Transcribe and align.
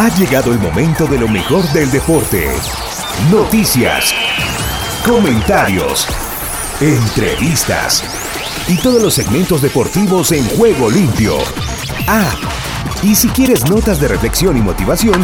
Ha 0.00 0.08
llegado 0.16 0.54
el 0.54 0.58
momento 0.58 1.06
de 1.06 1.18
lo 1.18 1.28
mejor 1.28 1.62
del 1.74 1.90
deporte. 1.90 2.48
Noticias, 3.30 4.14
comentarios, 5.06 6.08
entrevistas 6.80 8.02
y 8.66 8.78
todos 8.78 9.02
los 9.02 9.12
segmentos 9.12 9.60
deportivos 9.60 10.32
en 10.32 10.42
juego 10.56 10.88
limpio. 10.88 11.34
Ah, 12.08 12.34
y 13.02 13.14
si 13.14 13.28
quieres 13.28 13.68
notas 13.68 14.00
de 14.00 14.08
reflexión 14.08 14.56
y 14.56 14.62
motivación, 14.62 15.22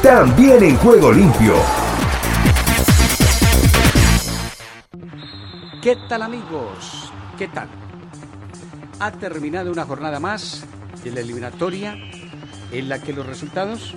también 0.00 0.62
en 0.62 0.76
juego 0.76 1.10
limpio. 1.10 1.54
¿Qué 5.82 5.96
tal 6.08 6.22
amigos? 6.22 7.12
¿Qué 7.36 7.48
tal? 7.48 7.68
Ha 9.00 9.10
terminado 9.10 9.72
una 9.72 9.84
jornada 9.84 10.20
más 10.20 10.64
de 11.02 11.10
la 11.10 11.18
eliminatoria 11.18 11.98
en 12.72 12.88
la 12.88 13.00
que 13.00 13.12
los 13.12 13.26
resultados 13.26 13.94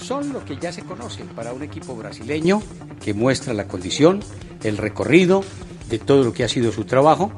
son 0.00 0.32
lo 0.32 0.44
que 0.44 0.56
ya 0.56 0.72
se 0.72 0.82
conoce 0.82 1.24
para 1.24 1.52
un 1.52 1.62
equipo 1.62 1.96
brasileño 1.96 2.62
que 3.02 3.14
muestra 3.14 3.54
la 3.54 3.66
condición, 3.66 4.20
el 4.62 4.76
recorrido 4.76 5.42
de 5.88 5.98
todo 5.98 6.24
lo 6.24 6.32
que 6.32 6.44
ha 6.44 6.48
sido 6.48 6.72
su 6.72 6.84
trabajo 6.84 7.32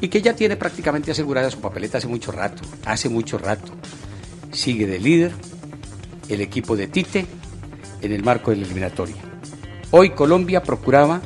y 0.00 0.08
que 0.08 0.22
ya 0.22 0.34
tiene 0.34 0.56
prácticamente 0.56 1.10
asegurada 1.10 1.50
su 1.50 1.60
papeleta 1.60 1.98
hace 1.98 2.08
mucho 2.08 2.32
rato, 2.32 2.62
hace 2.84 3.08
mucho 3.08 3.38
rato. 3.38 3.72
Sigue 4.52 4.86
de 4.86 4.98
líder 4.98 5.32
el 6.28 6.40
equipo 6.40 6.76
de 6.76 6.86
Tite 6.86 7.26
en 8.00 8.12
el 8.12 8.22
marco 8.22 8.50
de 8.50 8.58
la 8.58 8.64
eliminatoria. 8.64 9.16
Hoy 9.90 10.10
Colombia 10.10 10.62
procuraba 10.62 11.20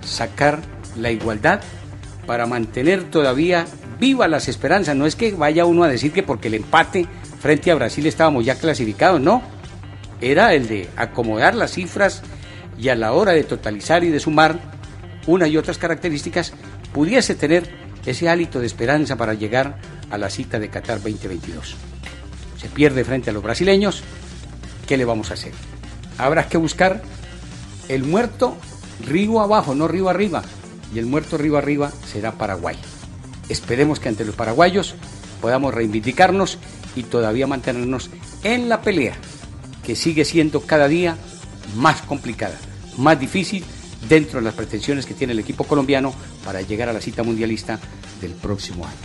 sacar 0.00 0.60
la 0.96 1.10
igualdad 1.10 1.60
para 2.26 2.46
mantener 2.46 3.04
todavía 3.04 3.66
viva 4.00 4.28
las 4.28 4.48
esperanzas. 4.48 4.96
No 4.96 5.06
es 5.06 5.16
que 5.16 5.32
vaya 5.32 5.64
uno 5.64 5.84
a 5.84 5.88
decir 5.88 6.12
que 6.12 6.22
porque 6.22 6.48
el 6.48 6.54
empate 6.54 7.06
frente 7.40 7.70
a 7.70 7.74
Brasil 7.74 8.06
estábamos 8.06 8.44
ya 8.44 8.56
clasificados, 8.56 9.20
no. 9.20 9.42
Era 10.20 10.54
el 10.54 10.66
de 10.66 10.88
acomodar 10.96 11.54
las 11.54 11.72
cifras 11.72 12.22
y 12.78 12.88
a 12.88 12.94
la 12.94 13.12
hora 13.12 13.32
de 13.32 13.44
totalizar 13.44 14.04
y 14.04 14.08
de 14.08 14.20
sumar 14.20 14.58
una 15.26 15.46
y 15.46 15.56
otras 15.56 15.78
características, 15.78 16.52
pudiese 16.92 17.34
tener 17.34 17.68
ese 18.06 18.28
hálito 18.28 18.60
de 18.60 18.66
esperanza 18.66 19.16
para 19.16 19.34
llegar 19.34 19.78
a 20.10 20.16
la 20.16 20.30
cita 20.30 20.58
de 20.58 20.70
Qatar 20.70 21.02
2022. 21.02 21.76
Se 22.56 22.68
pierde 22.68 23.04
frente 23.04 23.30
a 23.30 23.32
los 23.32 23.42
brasileños, 23.42 24.02
¿qué 24.86 24.96
le 24.96 25.04
vamos 25.04 25.30
a 25.30 25.34
hacer? 25.34 25.52
Habrá 26.16 26.48
que 26.48 26.56
buscar 26.56 27.02
el 27.88 28.04
muerto 28.04 28.56
río 29.06 29.40
abajo, 29.40 29.74
no 29.74 29.86
río 29.86 30.08
arriba, 30.08 30.42
y 30.94 30.98
el 30.98 31.06
muerto 31.06 31.36
río 31.36 31.58
arriba 31.58 31.92
será 32.06 32.32
Paraguay. 32.32 32.76
Esperemos 33.48 34.00
que 34.00 34.08
ante 34.08 34.24
los 34.24 34.34
paraguayos 34.34 34.94
podamos 35.40 35.74
reivindicarnos 35.74 36.58
y 36.98 37.04
todavía 37.04 37.46
mantenernos 37.46 38.10
en 38.42 38.68
la 38.68 38.82
pelea, 38.82 39.14
que 39.84 39.94
sigue 39.94 40.24
siendo 40.24 40.60
cada 40.60 40.88
día 40.88 41.16
más 41.76 42.02
complicada, 42.02 42.58
más 42.96 43.18
difícil 43.18 43.64
dentro 44.08 44.40
de 44.40 44.44
las 44.44 44.54
pretensiones 44.54 45.06
que 45.06 45.14
tiene 45.14 45.32
el 45.32 45.38
equipo 45.38 45.64
colombiano 45.64 46.12
para 46.44 46.60
llegar 46.60 46.88
a 46.88 46.92
la 46.92 47.00
cita 47.00 47.22
mundialista 47.22 47.78
del 48.20 48.32
próximo 48.32 48.84
año. 48.84 48.96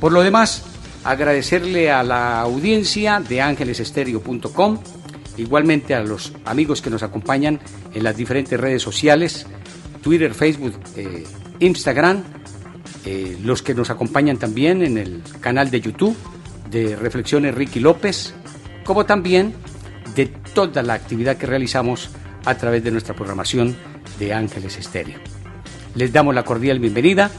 Por 0.00 0.12
lo 0.12 0.22
demás, 0.22 0.62
agradecerle 1.04 1.90
a 1.90 2.02
la 2.02 2.40
audiencia 2.40 3.20
de 3.20 3.40
ángelesestéreo.com, 3.40 4.78
igualmente 5.36 5.94
a 5.94 6.02
los 6.02 6.32
amigos 6.44 6.82
que 6.82 6.90
nos 6.90 7.02
acompañan 7.02 7.60
en 7.94 8.04
las 8.04 8.16
diferentes 8.16 8.58
redes 8.58 8.82
sociales, 8.82 9.46
Twitter, 10.02 10.34
Facebook, 10.34 10.74
eh, 10.96 11.24
Instagram, 11.60 12.22
eh, 13.04 13.38
los 13.42 13.62
que 13.62 13.74
nos 13.74 13.90
acompañan 13.90 14.36
también 14.36 14.82
en 14.82 14.98
el 14.98 15.22
canal 15.40 15.70
de 15.70 15.80
YouTube 15.80 16.16
de 16.70 16.96
Reflexiones 16.96 17.54
Ricky 17.54 17.80
López, 17.80 18.34
como 18.84 19.04
también 19.04 19.54
de 20.14 20.26
toda 20.26 20.82
la 20.82 20.94
actividad 20.94 21.36
que 21.36 21.46
realizamos 21.46 22.10
a 22.44 22.54
través 22.54 22.82
de 22.84 22.90
nuestra 22.90 23.14
programación 23.14 23.76
de 24.18 24.32
Ángeles 24.32 24.78
Estéreo. 24.78 25.18
Les 25.94 26.12
damos 26.12 26.34
la 26.34 26.44
cordial 26.44 26.78
bienvenida 26.78 27.30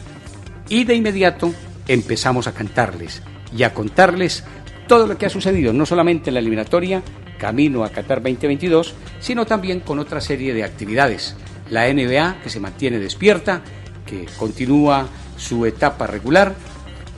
y 0.70 0.84
de 0.84 0.96
inmediato 0.96 1.54
empezamos 1.88 2.48
a 2.48 2.54
cantarles 2.54 3.22
y 3.56 3.64
a 3.64 3.74
contarles 3.74 4.44
todo 4.88 5.08
lo 5.08 5.18
que 5.18 5.26
ha 5.26 5.30
sucedido, 5.30 5.74
no 5.74 5.86
solamente 5.86 6.30
en 6.30 6.36
la 6.36 6.40
eliminatoria, 6.40 7.02
camino 7.40 7.84
a 7.84 7.90
Qatar 7.90 8.22
2022, 8.22 8.94
sino 9.20 9.46
también 9.46 9.80
con 9.80 10.00
otra 10.00 10.22
serie 10.22 10.54
de 10.54 10.64
actividades. 10.64 11.36
La 11.70 11.92
NBA, 11.92 12.42
que 12.44 12.50
se 12.50 12.60
mantiene 12.60 13.00
despierta, 13.00 13.62
que 14.06 14.26
continúa 14.38 15.08
su 15.38 15.66
etapa 15.66 16.08
regular. 16.08 16.54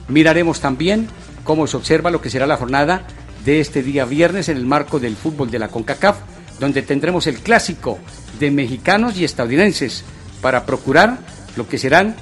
Miraremos 0.07 0.61
también 0.61 1.07
cómo 1.43 1.67
se 1.67 1.77
observa 1.77 2.11
lo 2.11 2.21
que 2.21 2.29
será 2.29 2.47
la 2.47 2.57
jornada 2.57 3.07
de 3.45 3.59
este 3.59 3.83
día 3.83 4.05
viernes 4.05 4.49
en 4.49 4.57
el 4.57 4.65
marco 4.65 4.99
del 4.99 5.15
fútbol 5.15 5.51
de 5.51 5.59
la 5.59 5.67
CONCACAF, 5.67 6.17
donde 6.59 6.81
tendremos 6.81 7.27
el 7.27 7.39
clásico 7.39 7.99
de 8.39 8.51
mexicanos 8.51 9.17
y 9.17 9.25
estadounidenses 9.25 10.03
para 10.41 10.65
procurar 10.65 11.19
lo 11.55 11.67
que 11.67 11.77
serán 11.77 12.15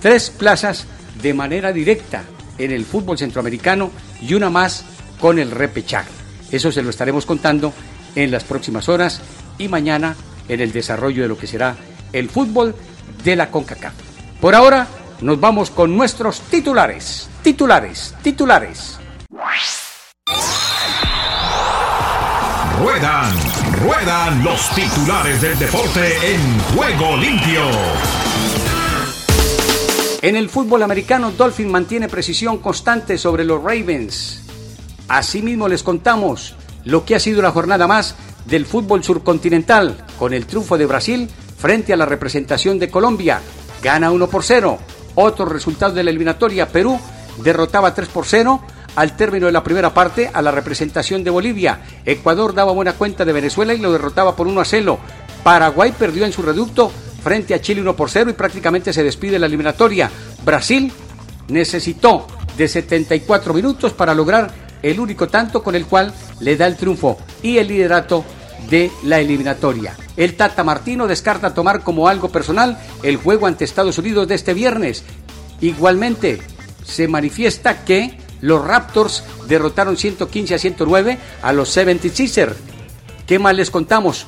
tres 0.00 0.30
plazas 0.30 0.86
de 1.22 1.34
manera 1.34 1.72
directa 1.72 2.24
en 2.58 2.72
el 2.72 2.84
fútbol 2.84 3.18
centroamericano 3.18 3.90
y 4.20 4.34
una 4.34 4.50
más 4.50 4.84
con 5.20 5.38
el 5.38 5.50
repechaje. 5.50 6.10
Eso 6.50 6.70
se 6.72 6.82
lo 6.82 6.90
estaremos 6.90 7.26
contando 7.26 7.72
en 8.14 8.30
las 8.30 8.44
próximas 8.44 8.88
horas 8.88 9.20
y 9.58 9.68
mañana 9.68 10.16
en 10.48 10.60
el 10.60 10.72
desarrollo 10.72 11.22
de 11.22 11.28
lo 11.28 11.38
que 11.38 11.46
será 11.46 11.76
el 12.12 12.28
fútbol 12.28 12.74
de 13.24 13.36
la 13.36 13.50
CONCACAF. 13.50 13.94
Por 14.40 14.54
ahora 14.54 14.86
nos 15.20 15.40
vamos 15.40 15.70
con 15.70 15.96
nuestros 15.96 16.40
titulares, 16.40 17.28
titulares, 17.42 18.14
titulares. 18.22 18.98
Ruedan, 22.80 23.32
ruedan 23.82 24.44
los 24.44 24.70
titulares 24.74 25.40
del 25.40 25.58
deporte 25.58 26.34
en 26.34 26.58
juego 26.74 27.16
limpio. 27.16 27.62
En 30.22 30.36
el 30.36 30.48
fútbol 30.48 30.82
americano, 30.82 31.32
Dolphin 31.32 31.70
mantiene 31.70 32.08
precisión 32.08 32.58
constante 32.58 33.18
sobre 33.18 33.44
los 33.44 33.62
Ravens. 33.62 34.42
Asimismo, 35.08 35.68
les 35.68 35.82
contamos 35.82 36.56
lo 36.84 37.04
que 37.04 37.14
ha 37.14 37.20
sido 37.20 37.42
la 37.42 37.50
jornada 37.50 37.86
más 37.86 38.14
del 38.46 38.66
fútbol 38.66 39.04
surcontinental, 39.04 39.96
con 40.18 40.32
el 40.32 40.46
triunfo 40.46 40.78
de 40.78 40.86
Brasil 40.86 41.28
frente 41.58 41.92
a 41.92 41.96
la 41.96 42.06
representación 42.06 42.78
de 42.78 42.90
Colombia. 42.90 43.40
Gana 43.82 44.10
1 44.10 44.28
por 44.28 44.44
0. 44.44 44.78
Otro 45.14 45.46
resultado 45.46 45.94
de 45.94 46.04
la 46.04 46.10
eliminatoria, 46.10 46.68
Perú 46.68 46.98
derrotaba 47.38 47.94
3 47.94 48.08
por 48.08 48.26
0 48.26 48.60
al 48.96 49.16
término 49.16 49.46
de 49.46 49.52
la 49.52 49.64
primera 49.64 49.92
parte 49.92 50.30
a 50.32 50.42
la 50.42 50.50
representación 50.50 51.24
de 51.24 51.30
Bolivia. 51.30 51.80
Ecuador 52.04 52.54
daba 52.54 52.72
buena 52.72 52.92
cuenta 52.92 53.24
de 53.24 53.32
Venezuela 53.32 53.74
y 53.74 53.78
lo 53.78 53.92
derrotaba 53.92 54.36
por 54.36 54.46
1 54.46 54.60
a 54.60 54.64
0. 54.64 54.98
Paraguay 55.42 55.92
perdió 55.98 56.24
en 56.24 56.32
su 56.32 56.42
reducto 56.42 56.90
frente 57.22 57.54
a 57.54 57.60
Chile 57.60 57.80
1 57.80 57.96
por 57.96 58.10
0 58.10 58.30
y 58.30 58.34
prácticamente 58.34 58.92
se 58.92 59.02
despide 59.02 59.38
la 59.38 59.46
eliminatoria. 59.46 60.10
Brasil 60.44 60.92
necesitó 61.48 62.26
de 62.56 62.68
74 62.68 63.52
minutos 63.52 63.92
para 63.92 64.14
lograr 64.14 64.50
el 64.82 65.00
único 65.00 65.28
tanto 65.28 65.62
con 65.62 65.74
el 65.74 65.86
cual 65.86 66.12
le 66.40 66.56
da 66.56 66.66
el 66.66 66.76
triunfo 66.76 67.18
y 67.42 67.58
el 67.58 67.68
liderato 67.68 68.24
de 68.70 68.90
la 69.02 69.20
eliminatoria. 69.20 69.96
El 70.16 70.36
Tata 70.36 70.64
Martino 70.64 71.06
descarta 71.06 71.54
tomar 71.54 71.82
como 71.82 72.08
algo 72.08 72.30
personal 72.30 72.78
el 73.02 73.16
juego 73.16 73.46
ante 73.46 73.64
Estados 73.64 73.98
Unidos 73.98 74.28
de 74.28 74.34
este 74.34 74.54
viernes. 74.54 75.04
Igualmente, 75.60 76.40
se 76.84 77.08
manifiesta 77.08 77.84
que 77.84 78.18
los 78.40 78.64
Raptors 78.64 79.24
derrotaron 79.48 79.96
115 79.96 80.54
a 80.54 80.58
109 80.58 81.18
a 81.42 81.52
los 81.52 81.76
76ers. 81.76 82.54
¿Qué 83.26 83.38
más 83.38 83.54
les 83.54 83.70
contamos? 83.70 84.26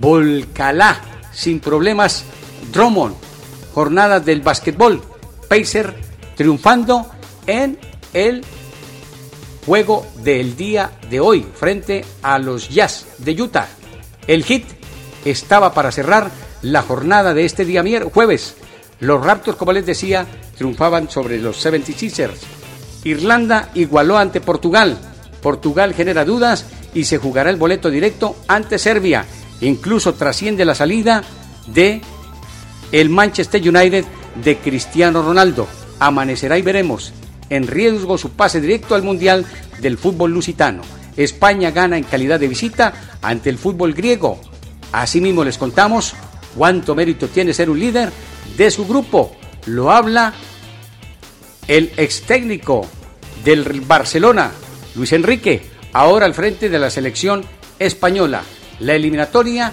Volcalá, 0.00 1.00
sin 1.32 1.60
problemas, 1.60 2.24
Drummond, 2.72 3.16
jornadas 3.74 4.24
del 4.24 4.42
básquetbol, 4.42 5.02
Pacer 5.48 5.94
triunfando 6.36 7.10
en 7.46 7.78
el 8.12 8.44
juego 9.68 10.06
del 10.24 10.56
día 10.56 10.92
de 11.10 11.20
hoy 11.20 11.46
frente 11.54 12.02
a 12.22 12.38
los 12.38 12.70
Jazz 12.70 13.04
de 13.18 13.32
Utah. 13.40 13.68
El 14.26 14.42
hit 14.42 14.64
estaba 15.26 15.74
para 15.74 15.92
cerrar 15.92 16.30
la 16.62 16.80
jornada 16.80 17.34
de 17.34 17.44
este 17.44 17.66
día 17.66 17.84
jueves. 18.10 18.54
Los 19.00 19.22
Raptors, 19.22 19.58
como 19.58 19.74
les 19.74 19.84
decía, 19.84 20.26
triunfaban 20.56 21.10
sobre 21.10 21.36
los 21.36 21.62
76ers 21.62 22.38
Irlanda 23.04 23.68
igualó 23.74 24.16
ante 24.16 24.40
Portugal. 24.40 24.96
Portugal 25.42 25.92
genera 25.92 26.24
dudas 26.24 26.64
y 26.94 27.04
se 27.04 27.18
jugará 27.18 27.50
el 27.50 27.56
boleto 27.56 27.90
directo 27.90 28.36
ante 28.48 28.78
Serbia. 28.78 29.26
Incluso 29.60 30.14
trasciende 30.14 30.64
la 30.64 30.74
salida 30.74 31.22
de 31.66 32.00
el 32.90 33.10
Manchester 33.10 33.60
United 33.60 34.06
de 34.42 34.56
Cristiano 34.56 35.22
Ronaldo. 35.22 35.68
Amanecerá 36.00 36.56
y 36.56 36.62
veremos. 36.62 37.12
En 37.50 37.66
riesgo 37.66 38.18
su 38.18 38.30
pase 38.30 38.60
directo 38.60 38.94
al 38.94 39.02
Mundial 39.02 39.46
del 39.80 39.98
fútbol 39.98 40.32
lusitano. 40.32 40.82
España 41.16 41.70
gana 41.70 41.98
en 41.98 42.04
calidad 42.04 42.38
de 42.38 42.48
visita 42.48 42.92
ante 43.22 43.50
el 43.50 43.58
fútbol 43.58 43.94
griego. 43.94 44.40
Asimismo 44.92 45.44
les 45.44 45.58
contamos 45.58 46.14
cuánto 46.56 46.94
mérito 46.94 47.28
tiene 47.28 47.52
ser 47.52 47.70
un 47.70 47.78
líder 47.78 48.10
de 48.56 48.70
su 48.70 48.86
grupo. 48.86 49.36
Lo 49.66 49.90
habla 49.90 50.34
el 51.66 51.92
ex 51.96 52.22
técnico 52.22 52.86
del 53.44 53.80
Barcelona, 53.82 54.50
Luis 54.94 55.12
Enrique, 55.12 55.62
ahora 55.92 56.26
al 56.26 56.34
frente 56.34 56.68
de 56.68 56.78
la 56.78 56.90
selección 56.90 57.44
española. 57.78 58.42
La 58.80 58.94
eliminatoria 58.94 59.72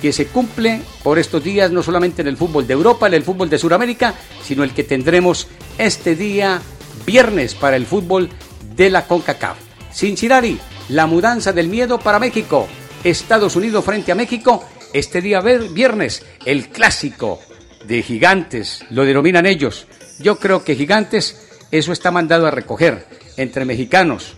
que 0.00 0.12
se 0.12 0.26
cumple 0.26 0.82
por 1.02 1.18
estos 1.18 1.42
días 1.42 1.70
no 1.70 1.82
solamente 1.82 2.22
en 2.22 2.28
el 2.28 2.36
fútbol 2.36 2.66
de 2.66 2.74
Europa, 2.74 3.06
en 3.06 3.14
el 3.14 3.22
fútbol 3.22 3.48
de 3.48 3.58
Sudamérica, 3.58 4.14
sino 4.44 4.62
el 4.62 4.72
que 4.72 4.84
tendremos 4.84 5.48
este 5.78 6.14
día 6.14 6.60
viernes 7.06 7.54
para 7.54 7.76
el 7.76 7.86
fútbol 7.86 8.28
de 8.74 8.90
la 8.90 9.06
CONCACAF. 9.06 9.56
Cincinnati, 9.92 10.58
la 10.90 11.06
mudanza 11.06 11.52
del 11.52 11.68
miedo 11.68 11.98
para 11.98 12.18
México. 12.18 12.66
Estados 13.04 13.56
Unidos 13.56 13.84
frente 13.84 14.12
a 14.12 14.16
México, 14.16 14.64
este 14.92 15.22
día 15.22 15.40
viernes, 15.40 16.24
el 16.44 16.68
clásico 16.68 17.40
de 17.86 18.02
gigantes, 18.02 18.84
lo 18.90 19.04
denominan 19.04 19.46
ellos. 19.46 19.86
Yo 20.18 20.38
creo 20.38 20.64
que 20.64 20.74
gigantes, 20.74 21.48
eso 21.70 21.92
está 21.92 22.10
mandado 22.10 22.46
a 22.46 22.50
recoger 22.50 23.06
entre 23.36 23.64
mexicanos, 23.64 24.34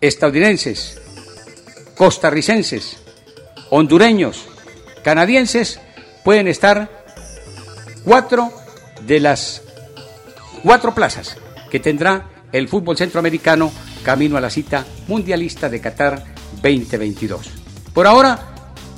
estadounidenses, 0.00 1.00
costarricenses, 1.96 2.98
hondureños, 3.70 4.46
canadienses, 5.02 5.80
pueden 6.24 6.48
estar 6.48 7.04
cuatro 8.04 8.52
de 9.06 9.20
las 9.20 9.61
cuatro 10.62 10.94
plazas 10.94 11.36
que 11.70 11.80
tendrá 11.80 12.28
el 12.52 12.68
fútbol 12.68 12.96
centroamericano 12.96 13.72
camino 14.02 14.36
a 14.36 14.40
la 14.40 14.50
cita 14.50 14.84
mundialista 15.08 15.68
de 15.68 15.80
Qatar 15.80 16.24
2022. 16.62 17.50
Por 17.92 18.06
ahora, 18.06 18.38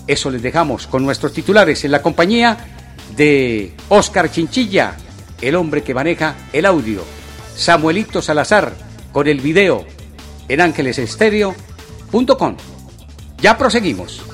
eso 0.06 0.30
les 0.30 0.42
dejamos 0.42 0.86
con 0.86 1.04
nuestros 1.04 1.32
titulares 1.32 1.84
en 1.84 1.92
la 1.92 2.02
compañía 2.02 2.56
de 3.16 3.74
Oscar 3.88 4.30
Chinchilla, 4.30 4.96
el 5.40 5.54
hombre 5.56 5.82
que 5.82 5.94
maneja 5.94 6.34
el 6.52 6.66
audio, 6.66 7.02
Samuelito 7.56 8.20
Salazar 8.20 8.72
con 9.12 9.28
el 9.28 9.40
video 9.40 9.86
en 10.48 10.60
ángelesestereo.com. 10.60 12.56
Ya 13.40 13.56
proseguimos. 13.56 14.33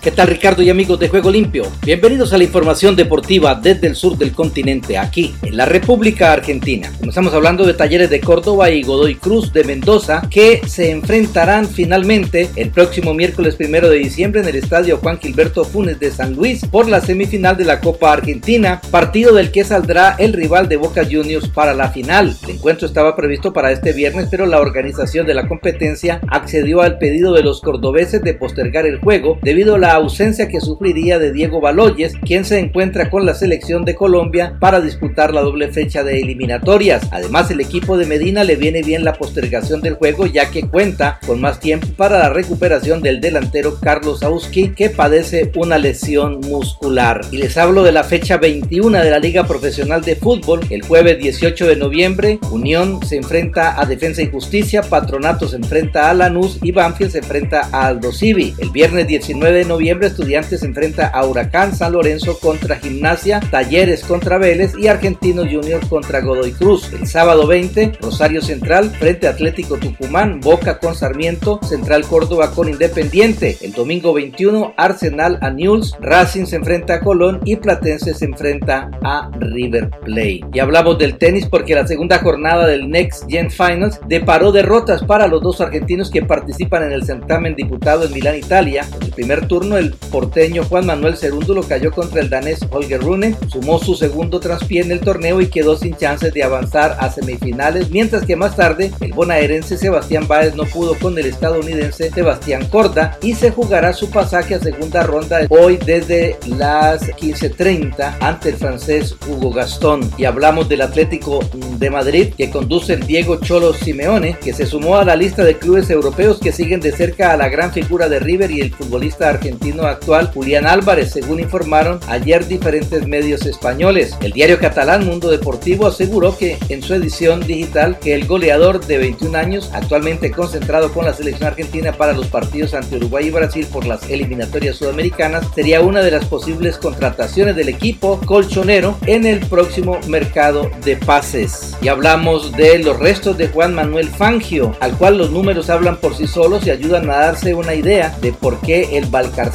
¿Qué 0.00 0.10
tal 0.10 0.28
Ricardo 0.28 0.62
y 0.62 0.70
amigos 0.70 0.98
de 0.98 1.10
Juego 1.10 1.30
Limpio? 1.30 1.64
Bienvenidos 1.84 2.32
a 2.32 2.38
la 2.38 2.44
información 2.44 2.96
deportiva 2.96 3.54
desde 3.54 3.86
el 3.86 3.94
sur 3.94 4.16
del 4.16 4.32
continente, 4.32 4.96
aquí 4.96 5.34
en 5.42 5.58
la 5.58 5.66
República 5.66 6.32
Argentina. 6.32 6.90
Comenzamos 6.98 7.34
hablando 7.34 7.66
de 7.66 7.74
Talleres 7.74 8.08
de 8.08 8.18
Córdoba 8.18 8.70
y 8.70 8.82
Godoy 8.82 9.16
Cruz 9.16 9.52
de 9.52 9.62
Mendoza 9.62 10.22
que 10.30 10.62
se 10.66 10.90
enfrentarán 10.90 11.68
finalmente 11.68 12.48
el 12.56 12.70
próximo 12.70 13.12
miércoles 13.12 13.56
primero 13.56 13.90
de 13.90 13.98
diciembre 13.98 14.40
en 14.40 14.48
el 14.48 14.56
estadio 14.56 14.96
Juan 14.96 15.18
Gilberto 15.18 15.64
Funes 15.64 16.00
de 16.00 16.10
San 16.10 16.34
Luis 16.34 16.64
por 16.64 16.88
la 16.88 17.02
semifinal 17.02 17.58
de 17.58 17.66
la 17.66 17.82
Copa 17.82 18.10
Argentina, 18.10 18.80
partido 18.90 19.34
del 19.34 19.50
que 19.50 19.64
saldrá 19.64 20.16
el 20.18 20.32
rival 20.32 20.66
de 20.70 20.78
Boca 20.78 21.04
Juniors 21.04 21.50
para 21.50 21.74
la 21.74 21.90
final. 21.90 22.34
El 22.44 22.54
encuentro 22.54 22.86
estaba 22.86 23.14
previsto 23.14 23.52
para 23.52 23.70
este 23.70 23.92
viernes, 23.92 24.28
pero 24.30 24.46
la 24.46 24.60
organización 24.60 25.26
de 25.26 25.34
la 25.34 25.46
competencia 25.46 26.22
accedió 26.28 26.80
al 26.80 26.96
pedido 26.96 27.34
de 27.34 27.42
los 27.42 27.60
cordobeses 27.60 28.22
de 28.22 28.32
postergar 28.32 28.86
el 28.86 28.98
juego 28.98 29.38
debido 29.42 29.74
a 29.74 29.78
la 29.78 29.89
ausencia 29.94 30.48
que 30.48 30.60
sufriría 30.60 31.18
de 31.18 31.32
Diego 31.32 31.60
Baloyes, 31.60 32.14
quien 32.24 32.44
se 32.44 32.58
encuentra 32.58 33.10
con 33.10 33.26
la 33.26 33.34
selección 33.34 33.84
de 33.84 33.94
Colombia 33.94 34.56
para 34.60 34.80
disputar 34.80 35.34
la 35.34 35.42
doble 35.42 35.68
fecha 35.68 36.04
de 36.04 36.20
eliminatorias. 36.20 37.08
Además, 37.10 37.50
el 37.50 37.60
equipo 37.60 37.96
de 37.96 38.06
Medina 38.06 38.44
le 38.44 38.56
viene 38.56 38.82
bien 38.82 39.04
la 39.04 39.14
postergación 39.14 39.80
del 39.80 39.94
juego 39.94 40.26
ya 40.26 40.50
que 40.50 40.68
cuenta 40.68 41.18
con 41.26 41.40
más 41.40 41.60
tiempo 41.60 41.88
para 41.96 42.18
la 42.18 42.30
recuperación 42.30 43.02
del 43.02 43.20
delantero 43.20 43.78
Carlos 43.80 44.22
Auski 44.22 44.70
que 44.70 44.90
padece 44.90 45.50
una 45.56 45.78
lesión 45.78 46.40
muscular. 46.40 47.22
Y 47.30 47.38
les 47.38 47.56
hablo 47.56 47.82
de 47.82 47.92
la 47.92 48.04
fecha 48.04 48.36
21 48.36 48.98
de 48.98 49.10
la 49.10 49.18
Liga 49.18 49.46
Profesional 49.46 50.02
de 50.02 50.16
Fútbol. 50.16 50.60
El 50.70 50.82
jueves 50.82 51.18
18 51.18 51.66
de 51.66 51.76
noviembre, 51.76 52.38
Unión 52.50 53.04
se 53.04 53.16
enfrenta 53.16 53.80
a 53.80 53.86
Defensa 53.86 54.22
y 54.22 54.30
Justicia, 54.30 54.82
Patronato 54.82 55.48
se 55.48 55.56
enfrenta 55.56 56.10
a 56.10 56.14
Lanús 56.14 56.58
y 56.62 56.72
Banfield 56.72 57.12
se 57.12 57.18
enfrenta 57.18 57.68
a 57.72 57.88
Aldo 57.88 58.12
Civi. 58.12 58.54
El 58.58 58.70
viernes 58.70 59.06
19 59.06 59.58
de 59.58 59.64
noviembre 59.64 59.79
noviembre 59.80 60.08
Estudiantes 60.08 60.62
enfrenta 60.62 61.06
a 61.06 61.24
Huracán 61.24 61.74
San 61.74 61.94
Lorenzo 61.94 62.38
contra 62.38 62.76
Gimnasia, 62.76 63.40
Talleres 63.50 64.04
contra 64.04 64.36
Vélez 64.36 64.74
y 64.78 64.88
Argentino 64.88 65.44
Junior 65.50 65.80
contra 65.88 66.20
Godoy 66.20 66.52
Cruz. 66.52 66.92
El 66.92 67.06
sábado 67.06 67.46
20, 67.46 67.92
Rosario 68.02 68.42
Central 68.42 68.90
frente 68.90 69.26
a 69.26 69.30
Atlético 69.30 69.78
Tucumán, 69.78 70.40
Boca 70.40 70.78
con 70.78 70.94
Sarmiento, 70.94 71.60
Central 71.62 72.04
Córdoba 72.04 72.50
con 72.50 72.68
Independiente. 72.68 73.56
El 73.62 73.72
domingo 73.72 74.12
21, 74.12 74.74
Arsenal 74.76 75.38
a 75.40 75.48
Newell's, 75.48 75.96
Racing 75.98 76.44
se 76.44 76.56
enfrenta 76.56 76.96
a 76.96 77.00
Colón 77.00 77.40
y 77.46 77.56
Platense 77.56 78.12
se 78.12 78.26
enfrenta 78.26 78.90
a 79.02 79.30
River 79.38 79.88
Plate. 80.04 80.42
Y 80.52 80.58
hablamos 80.58 80.98
del 80.98 81.16
tenis 81.16 81.46
porque 81.46 81.74
la 81.74 81.86
segunda 81.86 82.18
jornada 82.18 82.66
del 82.66 82.90
Next 82.90 83.24
Gen 83.30 83.50
Finals 83.50 83.98
deparó 84.06 84.52
derrotas 84.52 85.02
para 85.04 85.26
los 85.26 85.42
dos 85.42 85.62
argentinos 85.62 86.10
que 86.10 86.20
participan 86.20 86.82
en 86.82 86.92
el 86.92 87.04
certamen 87.04 87.54
diputado 87.54 88.04
en 88.04 88.12
Milán, 88.12 88.36
Italia. 88.36 88.84
En 88.94 89.04
el 89.04 89.12
primer 89.12 89.46
turno 89.46 89.69
el 89.78 89.92
porteño 89.92 90.64
Juan 90.64 90.86
Manuel 90.86 91.16
Cerúndulo 91.16 91.62
cayó 91.62 91.92
contra 91.92 92.20
el 92.20 92.30
danés 92.30 92.60
Holger 92.70 93.00
Rune, 93.00 93.36
sumó 93.48 93.78
su 93.78 93.94
segundo 93.94 94.40
traspié 94.40 94.82
en 94.82 94.92
el 94.92 95.00
torneo 95.00 95.40
y 95.40 95.48
quedó 95.48 95.76
sin 95.76 95.96
chances 95.96 96.32
de 96.32 96.42
avanzar 96.42 96.96
a 96.98 97.10
semifinales, 97.10 97.90
mientras 97.90 98.24
que 98.24 98.36
más 98.36 98.56
tarde 98.56 98.90
el 99.00 99.12
bonaerense 99.12 99.76
Sebastián 99.76 100.26
Báez 100.26 100.54
no 100.54 100.64
pudo 100.64 100.94
con 100.94 101.18
el 101.18 101.26
estadounidense 101.26 102.10
Sebastián 102.10 102.66
Corda 102.66 103.18
y 103.22 103.34
se 103.34 103.50
jugará 103.50 103.92
su 103.92 104.10
pasaje 104.10 104.54
a 104.54 104.60
segunda 104.60 105.02
ronda 105.02 105.46
hoy 105.48 105.78
desde 105.84 106.38
las 106.58 107.02
15.30 107.02 108.16
ante 108.20 108.50
el 108.50 108.56
francés 108.56 109.16
Hugo 109.28 109.50
Gastón. 109.50 110.10
Y 110.18 110.24
hablamos 110.24 110.68
del 110.68 110.82
Atlético 110.82 111.40
de 111.78 111.90
Madrid 111.90 112.34
que 112.36 112.50
conduce 112.50 112.94
el 112.94 113.06
Diego 113.06 113.36
Cholo 113.36 113.72
Simeone, 113.72 114.36
que 114.42 114.52
se 114.52 114.66
sumó 114.66 114.96
a 114.96 115.04
la 115.04 115.16
lista 115.16 115.44
de 115.44 115.58
clubes 115.58 115.90
europeos 115.90 116.40
que 116.40 116.52
siguen 116.52 116.80
de 116.80 116.92
cerca 116.92 117.32
a 117.32 117.36
la 117.36 117.48
gran 117.48 117.72
figura 117.72 118.08
de 118.08 118.20
River 118.20 118.50
y 118.50 118.60
el 118.60 118.72
futbolista 118.72 119.28
argentino 119.28 119.59
actual 119.82 120.30
Julián 120.32 120.66
Álvarez, 120.66 121.12
según 121.12 121.40
informaron 121.40 122.00
ayer 122.08 122.46
diferentes 122.46 123.06
medios 123.06 123.46
españoles. 123.46 124.16
El 124.20 124.32
diario 124.32 124.58
catalán 124.58 125.06
Mundo 125.06 125.30
Deportivo 125.30 125.86
aseguró 125.86 126.36
que 126.36 126.58
en 126.68 126.82
su 126.82 126.94
edición 126.94 127.40
digital 127.40 127.98
que 127.98 128.14
el 128.14 128.26
goleador 128.26 128.84
de 128.84 128.98
21 128.98 129.38
años, 129.38 129.70
actualmente 129.72 130.30
concentrado 130.30 130.92
con 130.92 131.04
la 131.04 131.14
selección 131.14 131.48
argentina 131.48 131.92
para 131.92 132.12
los 132.12 132.26
partidos 132.26 132.74
ante 132.74 132.96
Uruguay 132.96 133.26
y 133.26 133.30
Brasil 133.30 133.66
por 133.70 133.86
las 133.86 134.08
eliminatorias 134.10 134.76
sudamericanas, 134.76 135.46
sería 135.54 135.80
una 135.80 136.02
de 136.02 136.10
las 136.10 136.24
posibles 136.24 136.78
contrataciones 136.78 137.56
del 137.56 137.68
equipo 137.68 138.20
colchonero 138.24 138.96
en 139.06 139.26
el 139.26 139.40
próximo 139.40 139.98
mercado 140.08 140.70
de 140.84 140.96
pases. 140.96 141.76
Y 141.80 141.88
hablamos 141.88 142.52
de 142.52 142.78
los 142.78 142.98
restos 142.98 143.36
de 143.36 143.48
Juan 143.48 143.74
Manuel 143.74 144.08
Fangio, 144.08 144.74
al 144.80 144.96
cual 144.96 145.18
los 145.18 145.30
números 145.30 145.70
hablan 145.70 145.96
por 145.96 146.16
sí 146.16 146.26
solos 146.26 146.66
y 146.66 146.70
ayudan 146.70 147.08
a 147.10 147.16
darse 147.16 147.54
una 147.54 147.74
idea 147.74 148.16
de 148.20 148.32
por 148.32 148.60
qué 148.60 148.96
el 148.98 149.06